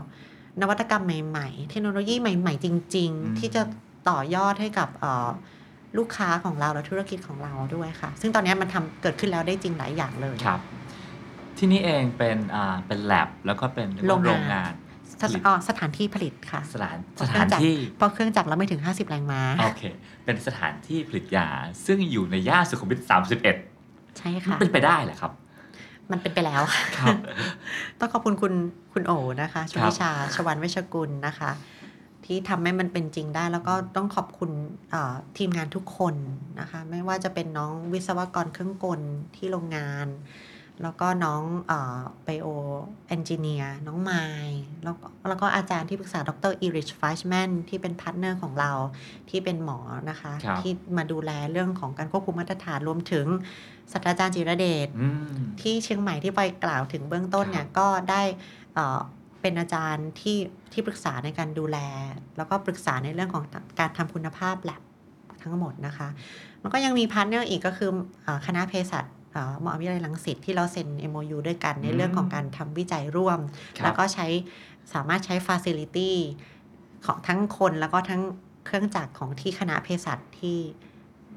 [0.62, 3.62] นวัตกรรมใหม่ๆ เทคโนโลยีใหม่ ๆ จริงอืมๆที่จะ
[4.10, 5.30] ต่อยอดให้กับเอ่อ
[5.98, 10.62] ลูกค้าของเราและธุรกิจของเราด้วยค่ะ ซึ่งตอนนี้มันทำเกิดขึ้นแล้วได้จริงหลายอย่างเลยครับ
[11.58, 14.74] ที่นี่เองเป็นอ่าเป็นแลบแล้วก็เป็นเรียกว่าโรงงาน โรงงาน
[15.22, 19.84] สถอ๋อสถานที่ผลิตค่ะสถานเพสราะเคถารื่อนงจักรที่ เพราะเครื่องจักรเราไม่ถึง 50 แรงม้า โอเค
[20.26, 21.48] เป็นสถานที่ผลิตยา
[21.86, 23.00] ซึ่งอยู่ในย่านสุขุมวิท
[23.60, 25.32] 31ใช่มันค่ะ เป็นไปได้เหรอครับ
[26.12, 27.16] มันเป็นไปแล้วค่ะ ครับ
[28.00, 28.54] ต้องขอบคุณคุณ
[28.94, 31.52] คุณโอนะคะชครับวิชาชวันเวชกุลนะคะ
[32.26, 34.50] ที่ทำให้มันเป็นจริงได้ แล้วก็ต้องขอบคุณ
[34.92, 36.16] เอ่อทีมงานทุกคน
[36.60, 39.00] นะคะ ไม่ว่าจะเป็นน้องวิศวกรเครื่องกล
[39.36, 40.08] ที่โรงงาน
[40.84, 41.44] แล้วก็น้อง
[42.24, 44.12] bioengineer น้องไม
[44.46, 48.72] ล์แล้วก็แล้วก็อาจารย์ที่ปรึกษาดรอีริชไฟชแมนที่เป็น partner ของเรา
[49.30, 53.26] ที่เป็นหมอนะคะครับที่มาดูแลเรื่องของการควบคุมมาตรฐานรวมถึง
[53.92, 58.22] ศาสตราจารย์จิรเดชอืมที่เชียงใหม่ที่ไปกล่าวถึงเบื้องต้นเนี่ยก็ได้
[58.76, 59.00] เอ่อ
[59.42, 60.38] เป็นอาจารย์ที่
[60.74, 61.78] ที่ปรึกษาในการดูแล
[62.38, 63.44] แล้วก็ปรึกษาในเรื่องของ
[63.80, 64.82] การทำคุณภาพแลบ
[65.44, 66.08] ทั้งหมดนะคะ
[66.62, 67.90] แล้วก็ยังมี partner อีกก็คือ
[68.24, 69.16] เออคณะเภสัชเอ่อ
[69.64, 73.40] มหาวิทยาลัยรังสิตที่เราเซ็น MOU ด้วยกันในเรื่องของการทำวิจัยร่วม
[73.78, 74.28] ครับแล้วก็ใช้
[74.94, 76.12] สามารถใช้ Facility
[77.06, 78.22] ของทั้งคนแล้วก็ทั้ง
[78.66, 80.58] เครื่องจักรของที่คณะเภสัชที่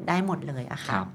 [0.09, 1.09] ได้หมดเลยอะค่ะครับ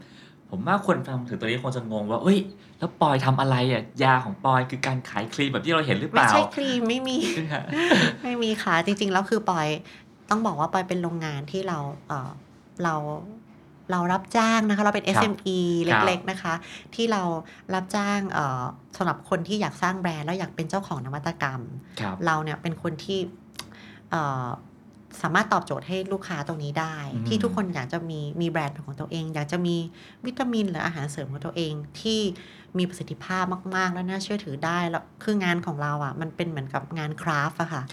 [0.50, 2.40] ผมว่าคนฟังถึงตัวนี้คงจะงงว่าเอ้ย
[2.80, 7.18] แล้วปอยทำอะไรอะ ยาของปอยคือการขายครีมแบบที่เราเห็นหรือเปล่าไม่ใช่ครีมไม่มี
[8.24, 9.68] ไม่มีค่ะ จริงๆ แล้วคือปอย
[10.30, 12.32] ต้องบอกว่าปอยเป็นโรงงานที่เราเอ่อ
[12.84, 12.96] เรา
[13.92, 16.54] เรารับจ้างนะคะ เราเป็นครับ SME เล็กๆนะคะ
[16.96, 17.22] ที่เรา
[17.74, 18.64] รับจ้างเอ่อ
[18.98, 21.62] สำหรับคนที่อยากสร้างแบรนด์แล้วอยากเป็นเจ้าของนวัตกรรม
[22.00, 23.20] ครับเราเนี่ยเป็นคนที่
[24.12, 24.46] เอ่อ
[25.22, 29.76] สามารถตอบโจทย์ให้ลูกค้าตรงนี้ได้อืมที่ทุกคนอยากจะมีมีแบรนด์ของตัวเอง อยากจะมี
[30.26, 32.22] วิตามินหรืออาหารเสริมของตัวเองที่
[32.78, 33.44] มีประสิทธิภาพ
[33.76, 37.84] มาก ๆ และน่าเชื่อถือได้แล้วคืองานของเราอะ่ะมันเป็นเหมือนกับงานคราฟต์อะค่ะ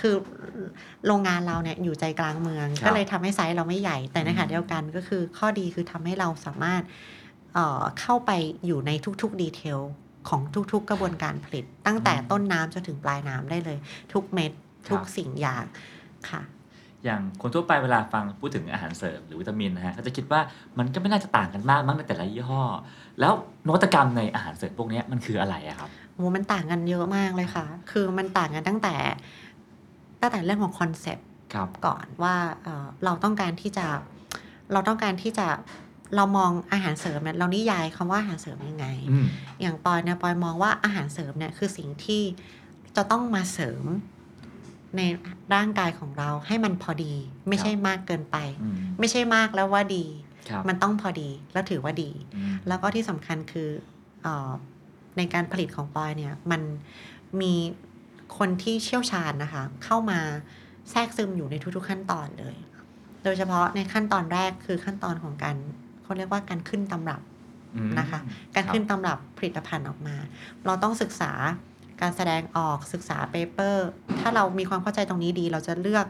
[0.00, 0.14] ครับคือ
[1.06, 6.82] โรงงานเราเนี่ยอยู่ใจกลางเมืองครับก็เลยทำให้ไซส์เราไม่ใหญ่แต่ในขณะอืมเดียวกันก็คือข้อดีคือทำให้เราสามารถ
[7.54, 8.30] เอ่อเข้าไป
[8.66, 8.90] อยู่ใน
[9.22, 9.78] ทุกๆดีเทล
[10.28, 10.40] ของ
[10.72, 13.78] ทุกๆ กระบวนการผลิต ตั้งแต่ต้นน้ำจนถึงปลายน้ำได้เลย
[14.12, 14.52] ทุกเม็ด
[14.88, 15.64] ทุกสิ่งอย่าง
[16.30, 16.42] ค่ะ
[17.04, 20.40] อย่างคนทั่วไปเวลาฟังพูดถึงอาหารเสริมหรือวิตามินนะฮะเขาจะคิดว่า
[20.78, 22.62] มันก็ไม่น่าจะต่างกันมากมั้งในแต่ละยี่ห้อ
[23.20, 23.32] แล้ว
[23.66, 28.94] นวัตกรรมในอาหารเสริมพวกเนี้ยมันคืออะไรอะครับโอ้มันต่างกันเยอะมากเลยค่ะ คือมันต่างกันตั้งแต่
[30.20, 33.86] ตั้งแต่เรื่องของ concept ครับก่อนว่าเอ่อเราต้องการที่จะ
[34.72, 35.46] เราต้องการที่จะ
[36.16, 39.26] เรามองอาหารเสริมเนี่ยเรานิยามคำว่าอาหารเสริมยังไงอืม
[39.60, 42.22] อย่างปอยเนี่ยปอยมองว่าอาหารเสริมเนี่ยคือสิ่งที่
[42.96, 43.84] จะต้องมาเสริม
[44.96, 45.00] ใน
[45.54, 47.14] ร่างกายของเราให้มันพอดี
[47.48, 50.04] ไม่ใช่มากเกินไปอืมไม่ใช่มากแล้วว่าดี
[50.48, 53.68] ครับมันต้องพอดีแล้วถือว่าดีอืมแล้วก็ที่สำคัญคือ
[54.22, 54.50] เออ
[55.16, 56.62] ในการผลิตของปอยเนี่ยมัน
[57.40, 57.54] มี
[58.38, 60.20] คนที่เชี่ยวชาญนะคะ เข้ามา
[60.90, 62.56] แทรกซึมอยู่ในทุกๆขั้นตอนเลย
[63.24, 65.56] โดยเฉพาะในขั้นตอนแรกคือขั้นตอนของการ
[66.02, 67.20] เขาเรียกว่าการขึ้นตำรับ
[67.76, 68.20] อืมนะคะ
[68.54, 70.16] การขึ้นตำรับผลิตภัณฑ์ออกมา
[70.66, 71.32] เราต้องศึกษา
[72.00, 73.88] การแสดงออกศึกษาเปเปอร์
[74.20, 76.06] ถ้าเรามีความเข้าใจตรงนี้ดี เราจะเลือก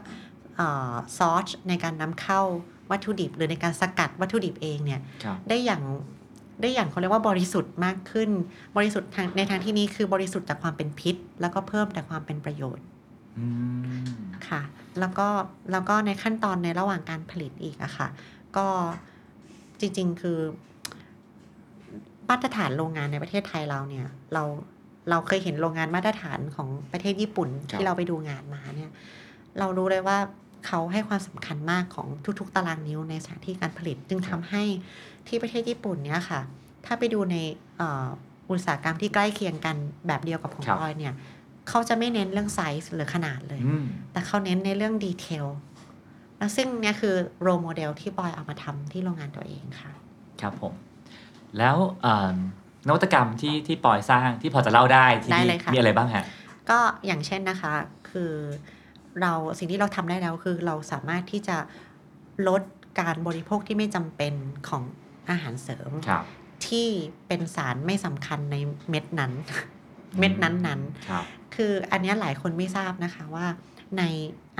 [1.17, 2.41] ซอสในการนำเข้า
[2.91, 5.81] วัตถุดิบ หรือในการสกัดวัตถุดิบเองเนี่ยครับได้อย่าง
[6.61, 8.29] ได้อย่างเขาเรียกว่าบริสุทธิ์มากขึ้น
[8.77, 12.85] บริสุทธิ์ทางในทางที่นี้คือบริสุทธิ์จากความเป็นพิษ แล้วก็เพิ่มแต่ความเป็นประโยชน์
[13.39, 13.47] อื
[14.03, 14.05] ม
[14.47, 14.61] ค่ะ
[14.99, 15.27] แล้วก็
[15.71, 18.07] แล้วก็ในขั้นตอนในระหว่างการผลิตอีกอะค่ะ
[18.57, 18.67] ก็
[19.79, 20.39] จริงๆคือ
[22.29, 24.43] มาตรฐานโรงงานในประเทศไทยเราเนี่ย เรา
[25.09, 28.91] เราเคยเห็นโรงงานมาตรฐานของประเทศญี่ปุ่นครับที่เราไปดูงานมาเนี่ย
[29.59, 30.17] เรารู้เลยว่า
[30.67, 32.07] เขาให้ความสำคัญมากของ
[32.39, 34.63] ทุกๆ ตารางนิ้วในสถานที่การผลิต จึงทำให้
[35.27, 36.41] ที่ประเทศญี่ปุ่นเนี่ยค่ะ
[36.85, 37.37] ถ้าไปดูใน
[37.77, 38.07] เอ่อ
[38.49, 39.75] อุตสาหกรรมที่ใกล้เคียงกัน
[40.07, 41.13] แบบเดียวกับของครับปอยเนี่ย
[41.69, 45.45] เขาจะไม่เน้นเรื่องไซส์หรือขนาดเลยอืมแต่เขาเน้นในเรื่อง detail
[46.37, 49.91] แล้วซึ่งเนี่ยคือ role model ที่ปอยเอามาทำที่โรงงานตัวเองค่ะ
[50.41, 50.73] ครับผม
[51.57, 52.29] แล้วเอ่อ
[52.87, 56.23] นวัตกรรมที่ที่ปอยสร้างที่พอจะเล่าได้ที่ได้นี่เลยค่ะมีอะไรบ้างฮะ
[56.69, 57.73] ก็อย่างเช่นนะคะ
[58.09, 58.33] คือ
[59.21, 61.57] เราสิ่งที่เราทำได้แล้วคือเราสามารถที่จะ
[62.47, 62.61] ลด
[62.99, 64.33] การบริโภคที่ไม่จำเป็น
[64.69, 64.83] ของ
[65.29, 66.25] อาหารเสริมครับ
[66.67, 66.87] ที่
[67.27, 68.55] เป็นสารไม่สำคัญใน
[68.89, 69.31] เม็ดนั้น
[70.19, 73.47] เม็ดนั้นๆครับคืออันเนี้ยหลายคนไม่ทราบนะคะว่า
[73.97, 74.03] ใน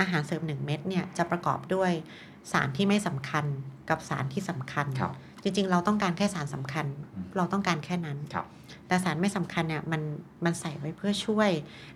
[0.00, 1.92] อาหารเสริมหนึ่งเม็ดเนี่ยจะประกอบด้วย
[2.52, 3.44] สารที่ไม่สำคัญ
[3.90, 8.46] กับสารที่สำคัญครับ จริง ๆ เราต้องการแค่สารสำคัญอืมเราต้องการแค่นั้นครับ
[8.86, 10.02] แต่สารไม่สำคัญเนี่ยมัน
[10.44, 11.50] มันใส่ไว้เพื่อช่วย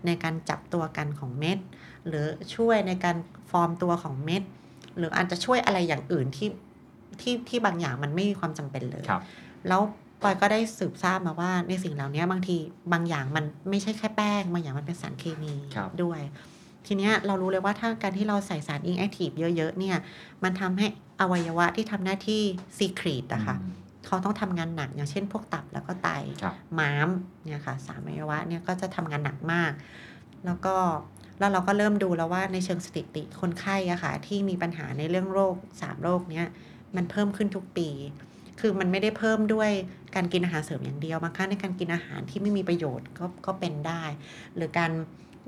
[0.07, 1.59] ในการจับตัวกันของเม็ด
[2.07, 3.17] หรือช่วยในการ
[3.51, 4.43] ฟอร์มตัวของเม็ด
[4.99, 6.49] หรืออาจจะช่วยอะไรอย่างอื่นที่
[7.21, 9.23] ที่ที่บางอย่างมันไม่มีความจำเป็นเลยครับ
[9.69, 9.81] แล้ว
[10.23, 12.57] ปอยก็ได้สืบทราบมาว่าในสิ่งเหล่านี้บางที
[12.93, 16.21] บางอย่างมันไม่ใช่แค่แป้งบางอย่างมันเป็นสารเคมีครับด้วย
[16.87, 19.97] ทีเนี้ยเรารู้เลยว่าถ้าการที่เราใส่สาร inactive เยอะๆเนี่ย
[20.45, 20.87] มันทำให้
[21.21, 22.43] อวัยวะที่ทำหน้าที่
[22.77, 26.09] secrete อะค่ะอืมเขาต้องทำงานหนักอย่างเช่น พวกตับแล้วก็ไต
[26.43, 27.09] ครับม้าม
[27.45, 29.73] เนี่ยค่ะสามอวัยวะเนี่ยก็จะทำงานหนักมาก
[30.45, 30.75] แล้วก็
[31.39, 36.47] แล้วเราก็เริ่มดูแล้วว่าในเชิงสถิติคนไข้อะค่ะที่มีปัญหาในเรื่องโรคสามโรคเนี้ย
[36.97, 37.89] มันเพิ่มขึ้นทุกปี
[38.61, 39.71] คือมันไม่ได้เพิ่มด้วย
[40.15, 44.03] การกินอาหารเสริมอย่างเดียวบางครั้งในการกินอาหารที่ไม่มีประโยชน์ก็ก็เป็นได้
[44.57, 44.91] หรือการ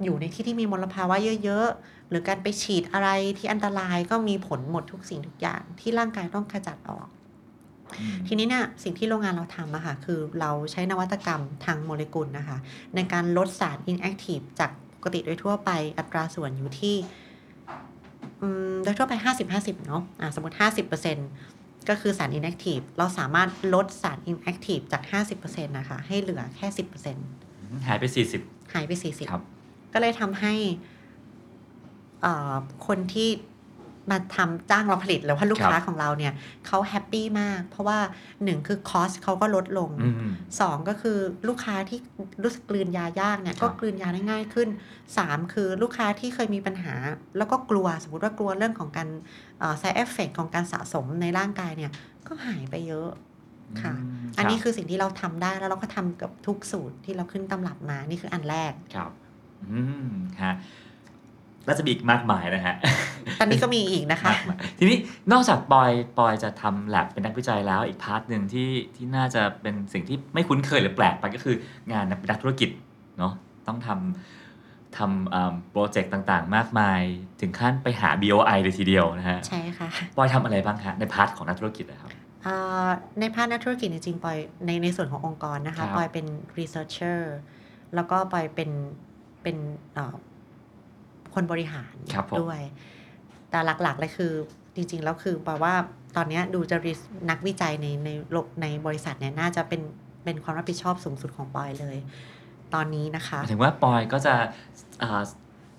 [0.05, 3.09] อยู่ในที่ที่มีมลภาวะเยอะ ๆ หรือการไปฉีดอะไร
[3.39, 7.09] ที่อันตรายก็มีผลหมดทุกสิ่งทุกอย่างที่ร่างกายต้องขจัดออก
[7.99, 12.59] อืมทีนี้เนี่ยสิ่งที่โรงงานเราทำอะค่ะคือเราใช้นวัตกรรมทางโมเลกุลนะคะ
[12.95, 16.97] ในการลดสาร inactive จากปกติโดยทั่วไปอัตราส่วนอยู่ที่
[18.43, 19.15] อืมโดยทั่วไป
[19.51, 20.57] 50-50 เนาะอะสมมติ
[21.19, 25.03] 50%ก็คือสาร inactive เราสามารถลดสาร inactive จาก
[25.39, 26.67] 50%นะคะ ให้เหลือแค่
[27.27, 28.43] 10%หายไปสี่สิบ
[28.75, 29.58] หายไป 40ครับ
[29.93, 30.55] ก็เลยทำให้
[32.23, 32.55] เอ่อ
[32.87, 33.31] คนที่
[34.11, 36.33] มาทำจ้างเราผลิตหรือว่าลูกค้าครับของเราเนี่ย
[36.67, 37.99] เขาแฮปปี้มาก เพราะว่า
[38.45, 41.99] หนึ่งคือคอสเขาก็ลดลงอืมสองก็คือลูกค้าที่
[42.43, 44.69] รู้สึกกลืนยายากเนี่ยครับก็กลืนยาได้ง่ายขึ้น
[45.17, 46.95] สามคือลูกค้าที่เคยมีปัญหา
[47.39, 49.09] แล้วก็กลัวสมมติว่ากลัวเรื่องของการ
[49.59, 51.93] เอ่อ side effect ของการสะสมในร่างกายเนี่ย
[52.27, 53.11] ก็หายไปเยอะ
[53.83, 59.11] ค่ะมอันนี้รับคือสิ่งที่เราทำได้แล้วเราก็ทำกับทุกสูตรที่เราขึ้นตำรับมานี่คืออันแรกครับ
[59.71, 60.11] อืม
[60.43, 60.55] ฮะ
[61.67, 62.75] แล้วจะมีอีกมากมายนะฮะ
[63.39, 64.97] ตอนนี้ก็มีอีกนะคะ มากมายทีนี้
[65.33, 71.57] นอกจากปอยปอยจะทำแลบเป็นนักวิจัยแล้วอีก part หนึ่งที่ที่น่าจะเป็นสิ่งที่ไม่คุ้นเคยหรือแปลกไปก็คือ
[71.93, 72.71] งานนักธุรกิจ
[73.19, 73.33] เนาะ
[73.67, 77.01] ต้องทำทำ project ต่างๆ มากมาย
[77.41, 82.11] ถึงขั้นไปหา BOI เลยทีเดียวนะฮะใช่ค่ะปอยทำอะไรบ้างฮะใน part ของนักธุรกิจนะครับ
[82.45, 82.87] เอ่อ
[83.21, 86.27] ในภาคนักธุรกิจจริงๆปอยในในส่วนขององค์กรนะครัคะบปอยเป็น
[86.59, 87.21] researcher
[87.95, 88.71] แล้วก็ปอยเป็น
[89.43, 89.57] เป็น
[89.95, 90.15] เอ่อ
[91.35, 92.61] คนบริหารครับผมด้วย
[93.51, 94.33] แต่หลักๆเลยคือ
[94.77, 95.75] จริงๆแล้วคือปอยว่า
[96.17, 99.81] ตอนเนี้ยดูจะ ris- นักวิจัยในในโลกในบริษัทเนี่ยน่าจะเป็น
[100.25, 101.97] เป็นความรับผิดชอบสูงสุดของปอยเลย
[102.75, 104.35] ตอนนี้นะคะหมายถึงว่าปอยก็จะ
[105.03, 105.23] อ่า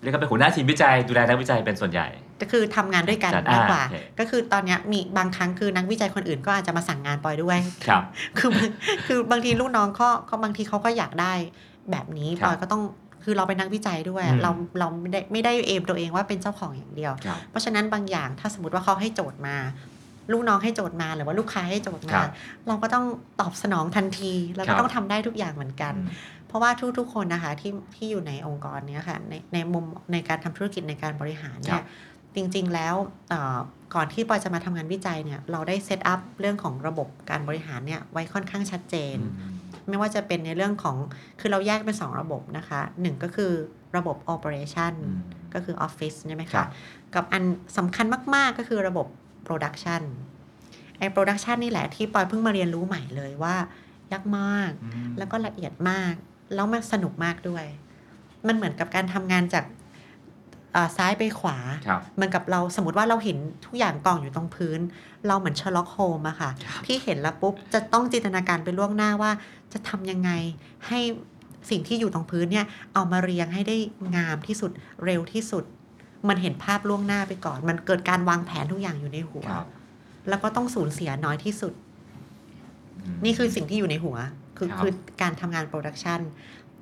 [0.02, 2.08] เรียกว่าเป็นหัวหน้าทีมวิจัยดูแลนักวิจัยเป็นส่วนใหญ่
[2.42, 8.04] ก็คือทำงานด้วยกันจัดมากกว่าอ่าโอเคก็คือตอนเนี้ยมีบางครั้งคือนักวิจัยคนอื่นก็อาจจะมาสั่งงานปอยด้วยครับ
[8.38, 8.70] คือบาง
[9.08, 11.34] คือบางทีลูกน้องก็ก็บางทีเขาก็อยากได้
[11.92, 12.84] แบบนี้ครับปอยก็ต้อง
[13.30, 19.58] คือเราเป็นนักวิจัยด้วย อืมเราเราไม่ได้ไม่ได้เอมตัวเองว่าเป็นเจ้าของอย่างเดียว ครับเพราะฉะนั้นบางอย่างถ้าสมมติว่าเขาให้โจทย์มา
[20.32, 22.30] ลูกน้องให้โจทย์มาหรือว่าลูกค้าให้โจทย์คมารับ
[22.68, 23.06] เราก็ต้อง
[23.40, 25.94] ตอบสนองทันทีเราครัก็บต้องทำได้ทุกอย่างเหมือนกัน
[26.48, 31.86] เพราะว่าทุกๆคนนะคะที่ที่อยู่ในองค์กรเนี้ยค่ะในในมุมในการทำธุรกิจในการบริหารคเนี่รัยบ
[32.36, 32.96] จริงๆแล้ว
[33.30, 33.58] เอ่อ
[33.96, 39.56] ก่อนที่ปอยจะมาทำงานวิจัยเนี่ยเราได้เซตอัพเรื่องของระบบการบริหารเนี่ยไว้ค่อนข้างชัดเจน อืม
[39.90, 40.96] ไม่ว่าจะเป็นในเรื่องของ
[41.40, 43.52] คือเราแยกเป็น 2 ระบบนะคะหนึ่งก็คือ
[43.98, 45.22] ระบบ operation อืม
[45.54, 46.68] ก็คือ Office ใช่ไหมครัคะบ
[47.16, 47.44] กับอัน
[47.78, 49.08] สำคัญมาก ๆ ก็คือระบบ
[49.48, 50.04] Production
[50.98, 53.56] ไอ้ Production นี่แหละที่ปอยเพิ่งมาเรียนรู้ใหม่เลยว่า
[54.12, 56.14] ยากมากอืมแล้วก็ละเอียดมาก
[56.56, 57.66] แล้วมันสนุกมากด้วย
[58.48, 59.79] มันเหมือนกับการทำงานจากอ่า
[60.98, 64.80] ซ้ายไปขวาครับเหมือนกับเราสมมติว่าเราเห็นทุกอย่างกองอยู่ตรงพื้น
[65.28, 69.32] เราเหมือนเชอร์ล็อกโฮมอะค่ะครับที่เห็นแล้วปุ๊บจะต้องจินตนาการไปล่วงหน้าว่า
[69.74, 70.32] จะทำยังไง
[70.88, 71.00] ให้
[71.70, 73.78] สิ่งที่อยู่ตรงพื้นเนี่ยเอามาเรียงให้ได้
[74.16, 74.72] งามที่สุด
[75.06, 75.64] เร็วที่สุด
[76.30, 79.68] มันเห็นภาพล่วงหน้าไปก่อน มันเกิดการวางแผนทุกอย่างอยู่ในหัวครับ
[80.30, 81.74] แล้วก็ต้องสูญเสียน้อยที่สุด
[83.04, 84.18] อืมนี่คือสิ่งที่อยู่ในหัว
[84.58, 86.20] คือครับคือการทำงาน production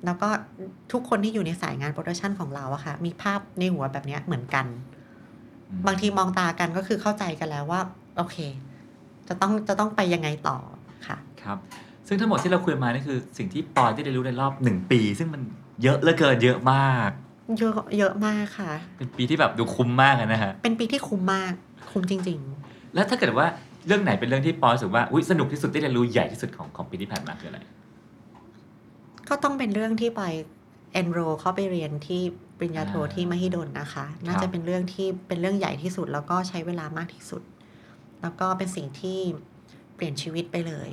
[0.04, 0.28] แล้วก็
[0.92, 4.66] ทุกคนที่อยู่ในสายงาน production ของเราอะค่ะ มีภาพในหัวแบบเนี้ยเหมือนกัน
[5.70, 7.80] อืมบางทีมองตากันก็คือเข้าใจกันแล้วว่า
[8.16, 8.36] โอเค
[9.28, 10.56] จะต้องจะต้องไปยังไงต่อ
[11.06, 11.58] ค่ะ ครับ
[12.06, 15.42] ซึ่งทั้งหมดที่เราคุยมานี่คือสิ่งที่ปอยได้เรียนรู้ในรอบหนึ่งปี ซึ่งมัน
[15.82, 17.10] เยอะเหลือเกินเยอะมาก
[17.58, 21.52] เยอะเยอะมากค่ะ เป็นปีที่แบบดูคุ้มมากอะนะฮะเป็นปีที่คุ้มมาก
[21.90, 22.40] คุ้มจริง
[22.94, 23.46] แล้วถ้าเกิดว่า
[23.86, 27.77] เรื่องไหนเป็นเรื่องที่ปอยรู้สึกว่าอุ๊ยสนุกที่สุดที่เรียนรู้ใหญ่ที่สุดของของปีที่ผ่านมาคืออะไรๆ
[29.28, 30.22] ก็ต้องเป็นเรื่องที่ไป
[31.00, 32.22] enroll เข้าไปเรียนที่
[32.58, 37.42] ปริญญาโทอ่าที่มหิดลนะคะ น่าครัจะบเป็นเรื่องที่เป็นเรื่องใหญ่ที่สุด แล้วก็ใช้เวลามากที่สุด
[38.22, 39.18] แล้วก็เป็นสิ่งที่
[39.94, 40.90] เปลี่ยนชีวิตไปเลย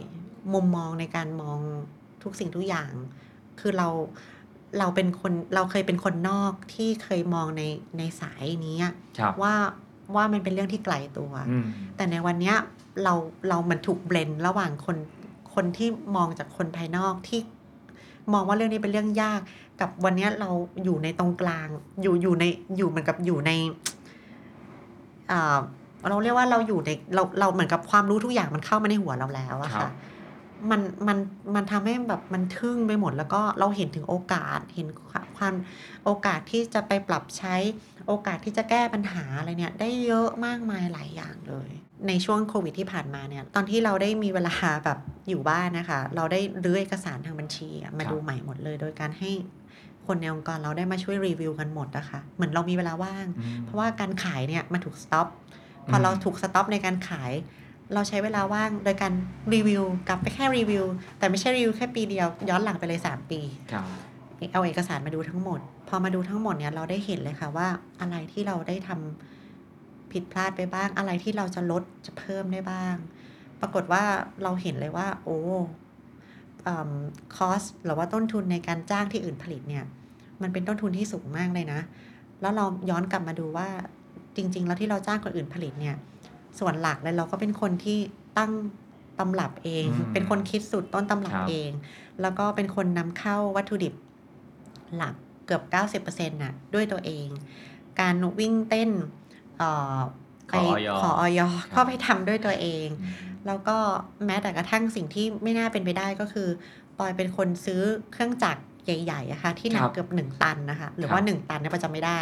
[0.53, 1.59] มุมมองในการมอง
[2.23, 2.91] ทุกสิ่งทุกอย่าง
[3.59, 3.87] คือเรา
[4.79, 7.63] เราเป็นคนเราเคยเป็นคนนอกที่เคยมองใน
[7.97, 9.53] ในสายนี้อะครับว่า
[10.15, 12.55] ว่ามันเป็นเรื่องที่ไกลตัวอืมแต่ในวันเนี้ย
[13.03, 13.13] เรา
[13.49, 14.97] เรามันถูกเบลนระหว่างคน
[15.53, 17.39] คนที่มองจากคนภายนอกที่
[18.33, 19.41] มองว่าเรื่องนี้เป็นเรื่องยาก
[19.81, 20.49] กับวันเนี้ยเรา
[20.83, 21.67] อยู่ในตรงกลาง
[22.01, 22.45] อยู่อยู่ใน
[22.77, 23.51] อยู่เหมือนกับอยู่ใน
[25.31, 25.57] อ่า
[26.09, 29.91] เราเรียกว่าเราอยู่ในเราเราเหมือนกับความรู้ทุกอย่างมันเข้ามาในหัวเราแล้วอะครัค่ะบ
[30.71, 31.17] มันมัน
[31.55, 34.87] มันทำให้แบบมันทึ่งไปหมดแล้วก็เราเห็นถึงโอกาสเห็น
[35.37, 35.53] ความ
[36.05, 37.55] โอกาสที่จะไปปรับใช้
[38.07, 41.71] โอกาสที่จะแก้ปัญหาอะไรเนี่ย ได้เยอะมากมายหลายอย่างเลย
[42.07, 44.53] ในช่วงโควิดที่ผ่านมาเนี่ย ตอนที่เราได้มีเวลา
[44.85, 49.31] แบบอยู่บ้านนะคะ เราได้รื้อเอกสารทางบัญชีอะมาครับดูใหม่หมดเลย โดยการให้
[50.07, 55.27] คนในองค์กรเราได้มาช่วยรีวิวกันหมดนะคะ เหมือนเรามีเวลาว่างอืมเพราะว่าการขายเนี่ยมันถูก stop
[55.89, 57.31] พอเราอืมถูก stop ในการขาย
[57.93, 59.13] เราใช้เวลาว่างโดยการ
[59.53, 60.85] รีวิวกลับไปแค่รีวิว
[61.17, 63.39] แต่ไม่ใช่รีวิวแค่ปีเดียว ย้อนหลังไปเลย 3 ปี
[63.71, 63.85] ครับ
[64.53, 67.67] เอาเอกสารมาดูทั้งหมด พอมาดูทั้งหมดเนี่ยเราได้เห็นเลยค่ะว่า
[68.01, 69.34] อะไรที่เราได้ทำ
[70.15, 72.95] ผิดพลาดไปบ้าง อะไรที่เราจะลดจะเพิ่มได้บ้าง
[73.61, 74.03] ปรากฏว่า
[74.43, 75.39] เราเห็นเลยว่า โอ้
[77.35, 79.85] คอสหรือว่าต้นทุนในการจ้างที่อื่นผลิตเนี่ย
[80.41, 81.79] มันเป็นต้นทุนที่สูงมากเลยนะ
[82.41, 83.67] แล้วเราย้อนกลับมาดูว่า
[84.35, 85.95] จริง ๆ แล้วที่เราจ้างคนอื่นผลิตเนี่ย
[86.59, 87.97] ส่วนหลักเลยเราก็เป็นคนที่
[88.37, 88.51] ตั้ง
[89.19, 91.71] ตำรับเองอืมเป็นคนคิดสูตรต้นตำรับครับเอง
[92.21, 93.93] แล้วก็เป็นคนนำเข้าวัตถุดิบ
[94.95, 95.13] หลัก
[95.45, 95.63] เกือบ
[96.17, 97.27] 90%น่ะด้วยตัวเอง
[97.99, 99.24] การวิ่งเต้นเอ่อ
[100.49, 103.13] ไปขอออยขอออยครับก็ไปทำด้วยตัวเองอืม
[103.47, 103.77] แล้วก็
[104.25, 106.47] แม้แต่กระทั่งสิ่งที่ไม่น่าเป็นไปได้ก็คือ
[106.97, 107.81] ปอยเป็นคนซื้อ
[108.13, 112.19] เครื่องจักรใหญ่ๆอะค่ะที่หนัครักบเกือบหนึ่งตันนะคะ หรือครับว่าหนึ่งตันเนี่ยปอยจำไม่ได้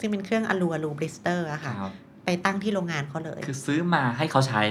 [0.00, 1.92] ซึ่งเป็นเครื่อง alu alu blister อะค่ะครับ
[2.24, 4.62] ไปตั้งที่โรงงานเขาเลย คือซื้อมาให้เขาใช้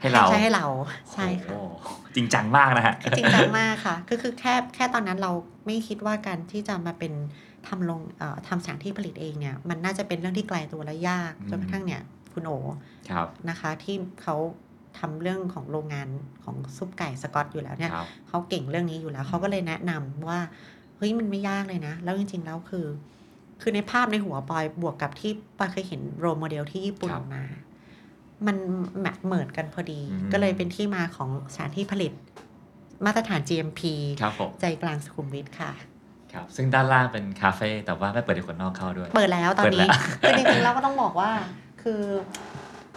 [0.00, 0.66] ให้เราใช้ให้เรา
[1.14, 5.32] ใช่ค่ะโอ้โหจริงจังมากนะฮะคือจริงจังมากค่ะ ก็คือแค่แค่ตอนนั้นเรา
[5.66, 7.12] ไม่คิดว่าการที่จะมาเป็น
[7.68, 12.52] ทำลงเอ่อทำสถานที่ผลิตเองเนี่ยมันน่าจะเป็นเรื่องที่ไกลตัวและยากอืมจนกระทั่งเนี่ยคุณโอ
[13.10, 14.36] ครับนะคะที่เขา
[14.98, 16.08] ทำเรื่องของโรงงาน
[16.44, 20.40] ของซุปไก่สกอตอยู่แล้วเนี่ยครับเขาเก่งเรื่องนี้อยู่แล้วเขาก็เลยแนะนำว่า
[20.96, 22.86] เฮ้ยมันไม่ยากเลยนะ แล้วจริง ๆ แล้วคือ
[23.60, 27.44] คือในภาพในหัวปอยบวกกับที่ปอยเคยเห็น role model ที่ญี่ปุ่นครับมา
[28.46, 28.56] มัน
[29.00, 32.12] match เหมือนกันพอดีอืมก็เลยเป็นที่มาของสถานที่ผลิต
[33.04, 33.80] มาตรฐาน GMP
[34.20, 35.70] ครับผมใจกลางสุขุมวิทค่ะ
[36.32, 39.90] ครับซึ่งด้านล่างเป็นคาเฟ่แต่ว่าไม่เปิดให้คนนอกเข้าด้วย เปิดแล้วตอนเปิดแล้นี้ว
[40.22, 41.30] คือจริงๆแล้วก็ต้องบอกว่า
[41.82, 42.02] คือ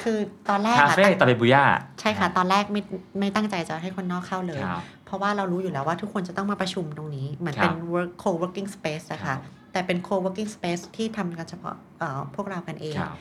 [0.02, 0.18] คือ
[0.50, 1.64] ตอนแรกคาอะเฟ่ตาเบบุย่า
[2.00, 2.82] ใช่ค่ะ ตอนแรกไม่
[3.20, 9.40] ไม่ตั้งใจจะให้คนนอกเข้าเลยครับเพราะว่าเรารู้อยู่แล้วว่าทุกคนจะต้องมาประชุมตรงนี้ เหมือนครับเป็น work co-working space นะครัคะบ
[9.72, 13.18] แต่เป็น co-working space ที่ทำกันเฉพาะเอ่อพวกเรากันเองครับ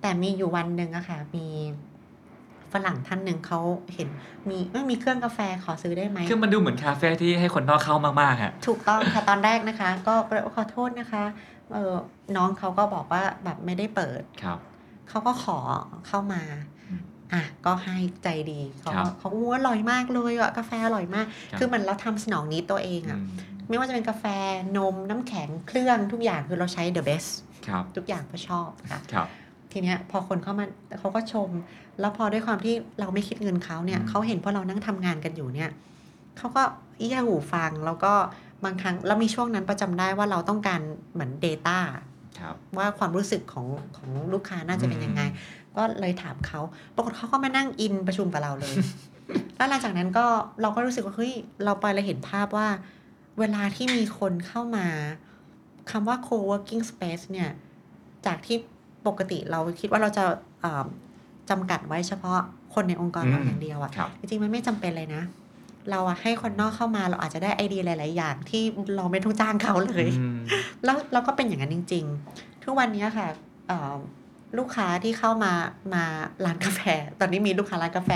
[0.00, 1.46] แต่มีอยู่วันหนึ่งอะค่ะมี
[2.72, 3.60] ฝรั่งท่านหนึ่งเขา
[3.94, 4.08] เห็น
[4.48, 10.14] มีไม่มีเครื่องกาแฟขอซื้อได้ไหมคือมันดูเหมือนคาเฟ่ที่ให้คนนอกเข้ามากๆฮะถูกต้องค่ะตอนแรกนะคะ ก็
[10.54, 11.24] ขอโทษนะคะ
[11.72, 11.94] เออ
[12.36, 14.58] น้องเขาก็บอกว่าแบบไม่ได้เปิดครับ
[15.08, 15.58] เขาก็ขอ
[16.06, 16.42] เข้ามา
[16.88, 23.24] อืมอะก็ให้ใจดีเขาครัก็บเขาก็ว่าอร่อยมากเลยอะกาแฟอร่อยมากครับคือเหมันเราทำสนองนี้ตัวเองอือะม
[23.68, 24.24] ไม่ว่าจะเป็นกาแฟ
[24.76, 27.30] นมน้ำแข็งเครื่องทุกอย่างคือเราใช้ the best
[27.66, 29.28] ครับทุกอย่างก็ชอบค่ะครับ
[29.72, 30.64] ทีเนี้ยพอคนเข้ามา
[30.98, 31.48] เขาก็ชม
[32.00, 35.70] แล้วพอด้วยความที่เราไม่คิดเงินเขาเนี่ยอืมเขาเห็นพวกเรานั่งทำงานกันอยู่เนี่ย
[36.38, 36.62] เขาก็
[36.98, 38.12] เอี้ยหูฟังแล้วก็
[38.64, 40.80] บางครั้งแล้วมีช่วงนั้นประจำได้ว่าเราต้องการ
[41.12, 41.78] เหมือน Data
[42.38, 43.66] ครับว่าความรู้สึกของ
[43.96, 46.60] ของลูกค้าน่าจะเป็นยังไงอืมก็เลยถามเขา
[46.94, 48.74] ปรากฏเขาก็มานั่งอินประชุมกับเราเลย
[49.56, 50.26] แล้วหลังจากนั้นก็
[50.62, 51.32] เราก็รู้สึกว่าเฮ้ย
[51.64, 52.68] เราไปเราเห็นภาพว่า
[53.38, 54.86] เวลาที่มีคนเข้ามา
[55.90, 57.50] คำว่า co-working space เนี่ย
[58.26, 58.56] จากที่
[59.06, 60.24] ปกติเราคิดว่าเราจะ
[60.60, 60.86] เอ่อ
[61.50, 62.38] จำกัดไว้เฉพาะ
[62.74, 65.22] คนในองค์กรเราอืมอย่างเดียวอะครับจริงๆมันไม่จำเป็นเลยนะ
[65.90, 68.62] เราอะให้คนนอกเข้ามาเราอาจจะได้ไอเดียหลาย ๆ อย่างที่
[68.96, 70.40] เราไม่ต้องจ้างเขาเลยอืม
[70.84, 73.28] แล้วเราก็เป็นอย่างนั้นจริง ๆ ทุกวันนี้ค่ะ
[73.68, 73.94] เอ่อ
[74.58, 75.52] ลูกค้าที่เข้ามา
[75.94, 76.04] มา
[76.44, 76.80] ร้านกาแฟ
[77.20, 78.10] ตอนนี้มีลูกค้าร้านกาแฟ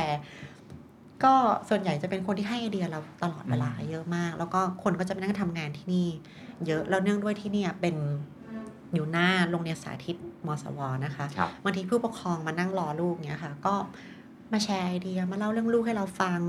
[1.24, 1.34] ก็
[1.68, 6.08] ส่วนใหญ่จะเป็นคนที่ให้ไอเดียเราตลอดเวลาอืมเยอะมาก แล้วก็คนก็จะไปนั่งทำงานที่นี่
[6.66, 7.96] เยอะแล้วเนื่องด้วยที่เนี่ยเป็น
[8.94, 10.16] อยู่หน้าโรงเรียนสาธิต
[10.46, 13.74] มสวนะคะครับบางทีผู้ปกครองมานั่งรอลูกเนี้ยค่ะ ก็
[14.52, 16.40] มาแชร์ไอเดียมาเล่าเรื่องลูกให้เราฟัง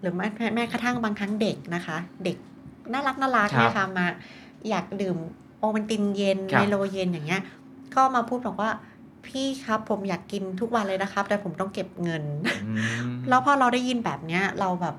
[0.00, 2.36] หรือแม้แม้กระทั่งบางครั้งเด็กนะคะ เด็ก
[2.92, 4.06] น่ารักน่ารักครับเนี่ยค่ะมา
[4.68, 5.16] อยากดื่ม
[5.58, 7.42] โอวันตินเย็นครับไมโลเย็นอย่างเงี้ย
[7.94, 8.70] ก็มาพูดบอกว่า
[9.26, 12.24] พี่ครับผมอยากกินทุกวันเลยนะครับ แต่ผมต้องเก็บเงิน
[12.66, 12.72] อื
[13.08, 14.96] มแล้วพอเราได้ยินแบบเนี้ย เราแบบ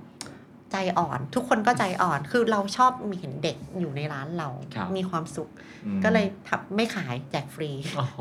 [0.73, 5.49] ใจอ่อน ทุกคนก็ใจอ่อนคือเราชอบมีเห็นเด็กอยู่ในร้านเรา ครับมีความสุข
[5.85, 8.19] อืมก็เลยทำไม่ขายแจกฟรีโอ้โห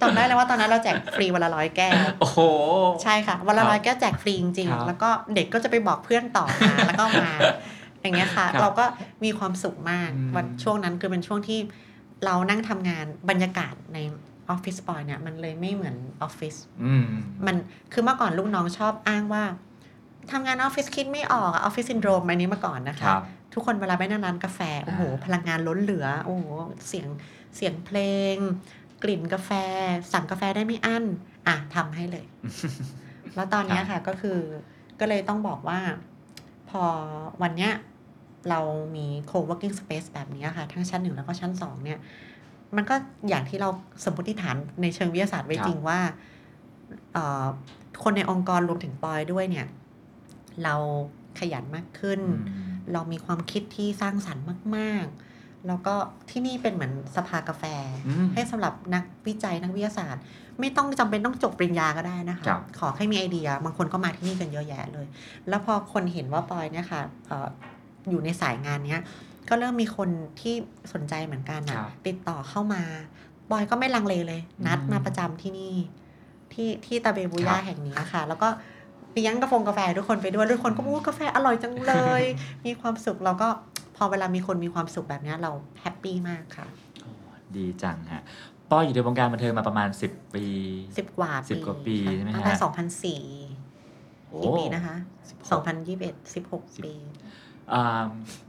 [0.00, 2.38] จำได้เลยว่าตอนนั้นเราแจกฟรีวันละร้อยแก้ว โอ้โห
[3.02, 7.30] ใช่ค่ะวันละครับร้อยแก้วแจกฟรีจริงครับๆแล้วก็เด็กก็จะไปบอกเพื่อนต่อมาแล้วก็มา
[8.02, 8.84] อย่างเงี้ยค่ะ ครับเราก็
[9.24, 11.58] มีความสุขมากอืม วันช่วงนั้นคือเป็นช่วงที่
[12.24, 13.98] เรานั่งทำงานบรรยากาศใน
[14.50, 17.04] ออฟฟิศปอยเนี่ยมันเลยไม่เหมือนออฟฟิศอืม
[17.46, 17.56] มัน
[17.92, 19.44] คือเมื่อก่อนลูกน้องชอบอ้างว่า
[20.32, 23.22] ทำงานออฟฟิศคิดไม่ออกออฟฟิศซินโดรมอันนี้มาก่อนนะคคะรับ
[23.54, 26.42] ทุกคนเวลาไปนั่งร้านกาแฟ โอ้โหอ่าพลังงานล้นเหลือ โอ้โห
[26.88, 27.06] เสียง
[27.56, 27.98] เสียงเพล
[28.34, 28.36] ง
[29.02, 29.50] กลิ่นกาแฟ
[30.12, 31.04] สั่งกาแฟได้ไม่อั้น
[31.46, 32.26] อะทำให้เลย
[33.34, 34.38] แล้วตอนเนี้ยค่ะก็คือ
[35.00, 35.78] ก็เลยต้องบอกว่า
[36.70, 36.82] พอ
[37.42, 37.72] วันเนี้ย
[38.50, 38.60] เรา
[38.96, 41.98] มี co-working space แบบนี้ค่ะ ทั้งชั้นหนึ่งแล้วก็ชั้นสองเนี่ย
[42.76, 42.94] มันก็
[43.28, 43.68] อย่างที่เรา
[44.04, 45.98] สมมติฐานในเชิงวิทยาศาสตร์ไว้ครับจริงว่า
[47.12, 47.46] เอ่อ
[48.02, 49.66] คนในองค์กรรวมถึงปอยด้วยเนี่ย
[50.64, 50.74] เรา
[51.38, 54.44] ขยันมากขึ้นอืมเรามีความคิดที่สร้างสรรค์
[54.76, 55.94] มาก ๆ แล้วก็
[56.30, 57.64] ที่นี่เป็นเหมือนสภากาแฟ
[58.08, 60.22] อืมให้สำหรับนักวิจัยนักวิทยาศาสตร์
[60.60, 65.06] ไม่ต้องจำเป็นต้องจบปริญญาก็ได้นะคะครับขอให้มีไอเดีย บางคนก็มาที่นี่กันเยอะแยะเลย
[65.48, 67.48] แล้วพอคนเห็นว่าปอยเนี่ยค่ะเอ่อ
[68.10, 69.02] อยู่ในสายงานเนี้ย
[69.48, 70.08] ก็เริ่มมีคน
[70.40, 70.54] ที่
[70.92, 72.82] สนใจเหมือนกันนะครับติดต่อเข้ามา
[73.50, 75.74] ปอยก็ไม่ลังเลเลย นัดอืมมาประจำที่นี่
[76.52, 78.48] ที่ที่ตาเบบูย่าครับแห่งนี้ค่ะ แล้วก็
[79.16, 82.22] เลี้ยงกาแฟกาแฟทุกคนไปด้วยทุกคนก็บอกว่ากาแฟอร่อยจังเลย
[82.66, 83.48] มีความสุขเราก็
[83.96, 85.50] พอเวลามีคนมีความสุขแบบเนี้ยเรา
[85.80, 86.66] happy มากค่ะ
[87.00, 87.10] โอ้
[87.56, 88.22] ดีจังฮะ
[88.70, 90.44] ปอยอยู่ในวงการบันเทิงมาประมาณ 10 ปี
[90.98, 93.22] สิบกว่าสิบกว่าปีค่ะใช่ไหมฮะตั้งแต่สองพันสี่
[94.28, 94.96] โอ้กี่ปีนะคะ
[95.50, 96.94] สองพันยี่สิบเอ็ดสิบหกสิบปี
[97.72, 98.02] อ่า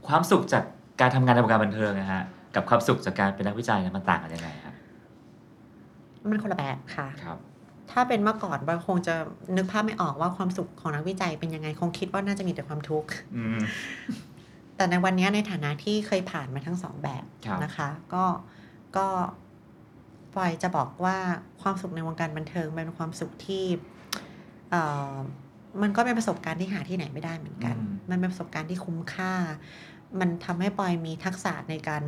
[0.08, 0.64] ความสุขจาก
[1.00, 2.22] การทำงานในวงการบันเทิงนะฮะ
[2.54, 4.74] กับความสุขจากการเป็นนักวิจัยเนี่ยมันต่างกันยังไงครับ
[6.30, 7.38] มันคนละแบบค่ะครับ
[7.92, 9.14] ถ้าเป็นเมื่อก่อนบอยคงจะ
[9.56, 13.58] นึกภาพไม่ออกว่าความสุขของนักวิจัยเป็นยังไงคงคิดว่าน่าจะมีแต่ความทุกข์อืม
[14.76, 18.24] แต่ในวันนี้ในฐานะที่เคยผ่านมาทั้งสองแบบครับนะคะ ก็
[18.96, 19.06] ก็
[20.34, 21.16] ปอยจะบอกว่า
[21.62, 23.64] ความสุขในวงการบันเทิงมันเป็นความสุขที่
[24.70, 25.14] เอ่อ
[25.82, 29.32] มันก็เป็นประสบการณ์ที่หาที่ไหนไม่ได้เหมือนกันอืมมันเป็นประสบการณ์ที่คุ้มค่า
[30.20, 32.04] มันทำให้ปอยมีทักษะในการ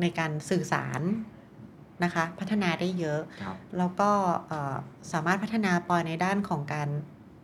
[0.00, 1.00] ในการสื่อสาร
[2.04, 4.10] นะคะ พัฒนาได้เยอะ ครับ แล้วก็
[4.48, 4.76] เอ่อ
[5.12, 6.88] สามารถพัฒนาปอยในด้านของการ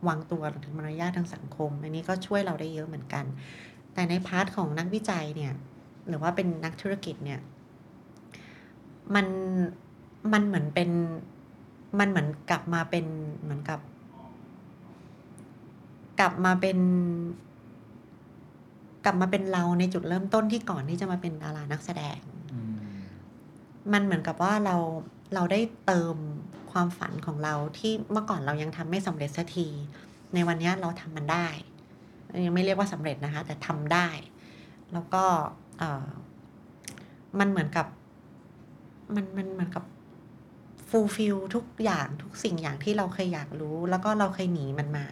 [0.07, 3.25] วางตัวรวมถึงมารยาททางสังคม อันนี้ก็ช่วยเราได้เยอะเหมือนกัน
[3.93, 5.53] แต่ในพาร์ทของนักวิจัยเนี่ย
[6.07, 7.39] หรือว่าเป็นนักธุรกิจเนี่ย
[9.15, 9.27] มัน
[10.33, 10.89] มันเหมือนเป็น
[11.99, 13.05] มันเหมือนกลับมาเป็น
[13.41, 13.79] เหมือนกับ
[16.19, 16.79] กลับมาเป็น
[19.05, 22.36] กลับมาเป็นเราในจุดเริ่มต้นที่ก่อนที่จะมาเป็นดารานักแสดงอื
[23.93, 24.75] มันเหมือนกับว่าเรา
[25.35, 26.15] เราได้เติม
[26.71, 29.67] ความฝันของเราที่เมื่อก่อนเรายังทำไม่สำเร็จสักที
[30.33, 31.47] ในวันนี้เราทำมันได้
[32.45, 34.07] ยังไม่เรียกว่าสำเร็จนะคะ แต่ทำได้
[34.93, 35.23] แล้วก็
[37.39, 37.87] มันเหมือนกับ
[39.15, 39.83] มันมันเหมือนกับ
[40.89, 45.05] ฟูลฟิลทุกอย่างทุกสิ่งอย่างที่เราเคยอยากรู้ แล้วก็เราเคยหนีมันมา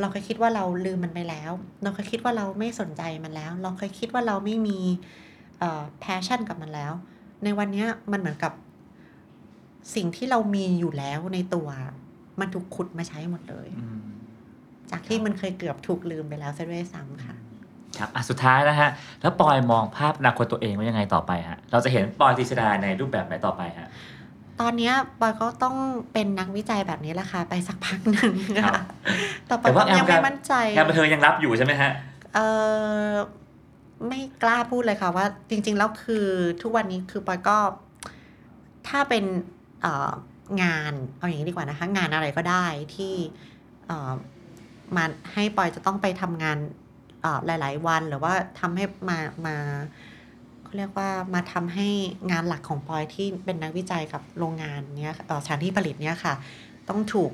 [0.00, 1.52] เราเคยคิดว่าเราลืมมันไปแล้ว
[1.82, 4.78] เราเคยคิดว่าเราไม่สนใจมันแล้ว เราเคยคิดว่าเราไม่มี
[5.58, 6.92] เอ่อ passion กับมันแล้ว
[7.44, 8.52] ในวันเนี้ยมันเหมือนกับ
[9.94, 11.68] สิ่งที่เรามีอยู่แล้วในตัว
[12.40, 14.00] มันถูกขุดมาใช้หมดเลยอืม
[14.90, 17.36] จากที่มันเคยเกือบถูกลืมไปแล้วซะด้วยซ้ำค่ะ
[17.98, 23.88] ครับอะสุดท้ายนะฮะ แล้วปอยมองภาพอนาคตตัวเองว่ายังไงต่อไปฮะ เราจะเห็นปอยติชดาในรูปแบบไหนต่อไปฮะ
[24.60, 25.76] ตอนเนี้ยปอยก็ต้อง
[26.12, 28.32] เป็นนักวิจัยแบบนี้แหละค่ะ ไปสักพักหนึ่ง
[28.64, 28.80] ครัค่ะบ
[29.46, 31.90] แต่ปแต่อยว่าก็ยังงานไม่มั่นใจงานบันเทิงยังรับอยู่ใช่ไหมฮะ
[32.34, 32.38] เอ
[33.08, 33.12] อ
[34.08, 36.26] ไม่กล้าพูดเลยค่ะว่าจริง ๆ แล้วคือ
[36.62, 37.58] ทุกวันนี้คือปอยก็
[38.88, 39.24] ถ้าเป็น
[40.62, 43.14] งานเอาอย่างนี้ดีกว่านะคะ งานอะไรก็ได้ที่
[44.96, 46.58] มาให้ปอยจะต้องไปทำงาน
[47.46, 49.56] หลาย ๆ วันหรือว่าทำให้มามา
[50.62, 51.88] เขาเรียกว่ามาทำให้
[52.30, 56.34] งานหลักของปอยที่เป็นนักวิจัยกับโรงงานเนี้ยสถานที่ผลิตเนี้ยค่ะ
[56.88, 57.30] ต้องถูก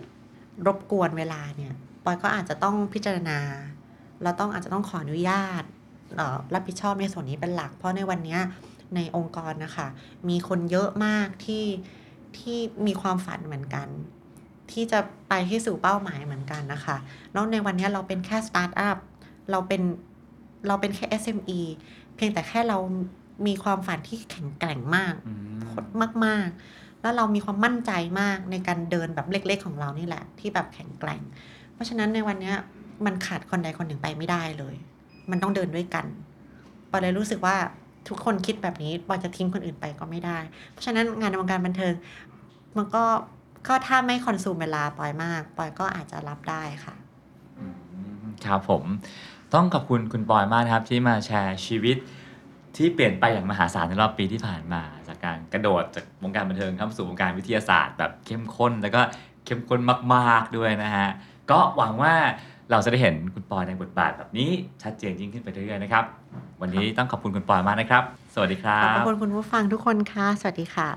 [0.67, 3.39] รบกวนเวลาเนี่ยปอยก็อาจจะต้องพิจารณา
[4.23, 5.63] เราต้องอาจจะต้องขออนุญาต
[6.55, 8.41] รับผิดชอบในส่วนนี้เป็นหลัก เพราะในวันเนี้ย
[8.97, 9.87] ในองค์กรนะคะ
[10.29, 11.65] มีคนเยอะมากที่
[12.39, 13.89] ที่มีความฝันเหมือนกัน
[14.73, 16.97] ที่จะไปที่สู่เป้าหมายเหมือนกันนะคะ
[17.33, 18.97] แล้วในวันเนี้ยเราเป็นแค่สตาร์ทอัพ
[19.51, 19.83] เราเป็น
[20.69, 21.61] เราเป็นแค่ SME
[22.17, 22.79] เพียงแต่แค่เรา
[23.47, 25.95] มีความฝันที่แข็งแกร่งมากอืม
[26.25, 31.23] มาก ๆ แล้วเรามีความมั่นใจมากในการเดินแบบเล็ก ๆ ของเรานี่แหละ ที่แบบแข็งแกร่ง
[31.75, 32.57] เพราะฉะนั้นในวันเนี้ย
[33.07, 34.75] มันขาดคนใดคนหนึ่งไปไม่ได้เลย
[35.31, 36.05] มันต้องเดินด้วยกัน
[36.91, 37.57] ปอยเลยรู้สึกว่า
[38.09, 40.39] ทุกคนคิดแบบนี้ปอยจะทิ้งคนอื่นไปก็ไม่ได้
[40.71, 41.95] เพราะฉะนั้นงานในวงการบันเทิง
[42.77, 43.05] มันก็
[43.69, 46.95] ก็ถ้าไม่คอนซูมเวลาปอยมากปอยก็อาจจะรับได้ค่ะ
[47.59, 47.65] อื
[48.23, 48.85] มครับผม
[49.55, 51.97] ต้องขอบคุณคุณปอยมากครับที่มาแชร์ชีวิต
[52.77, 59.01] ที่เปลี่ยนไปอย่างมหาศาลในรอบปีที่ผ่านมาจากการกระโดดจากวงการบันเทิงเข้าสู่วงการวิทยาศาสตร์แบบเข้มข้น แล้วก็
[59.45, 59.81] เข้มข้น
[60.15, 61.09] มาก ๆด้วยนะฮะ
[61.51, 62.15] ก็หวังว่า
[62.71, 64.51] เราจะได้เห็นคุณปอยในบทบาทแบบนี้
[64.83, 66.05] ชัดเจนยิ่งขึ้นไปเรื่อยๆนะครับ
[66.61, 68.03] วันนี้ต้องขอบคุณคุณปอยมากนะครับ
[68.35, 70.89] สวัสดีครัขอบบคุณคุณผู้ฟังทุกคนค่ะ สวัสดีค่ะ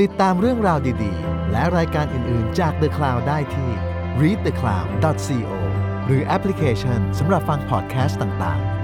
[0.00, 3.70] ติดตามเรื่องราวดีๆ และรายการอื่นๆจาก The Cloud ได้ที่
[4.20, 5.50] readthecloud.co
[6.06, 8.77] หรือแอปพลิเคชันสำหรับฟังพอดแคสต์ต่างๆ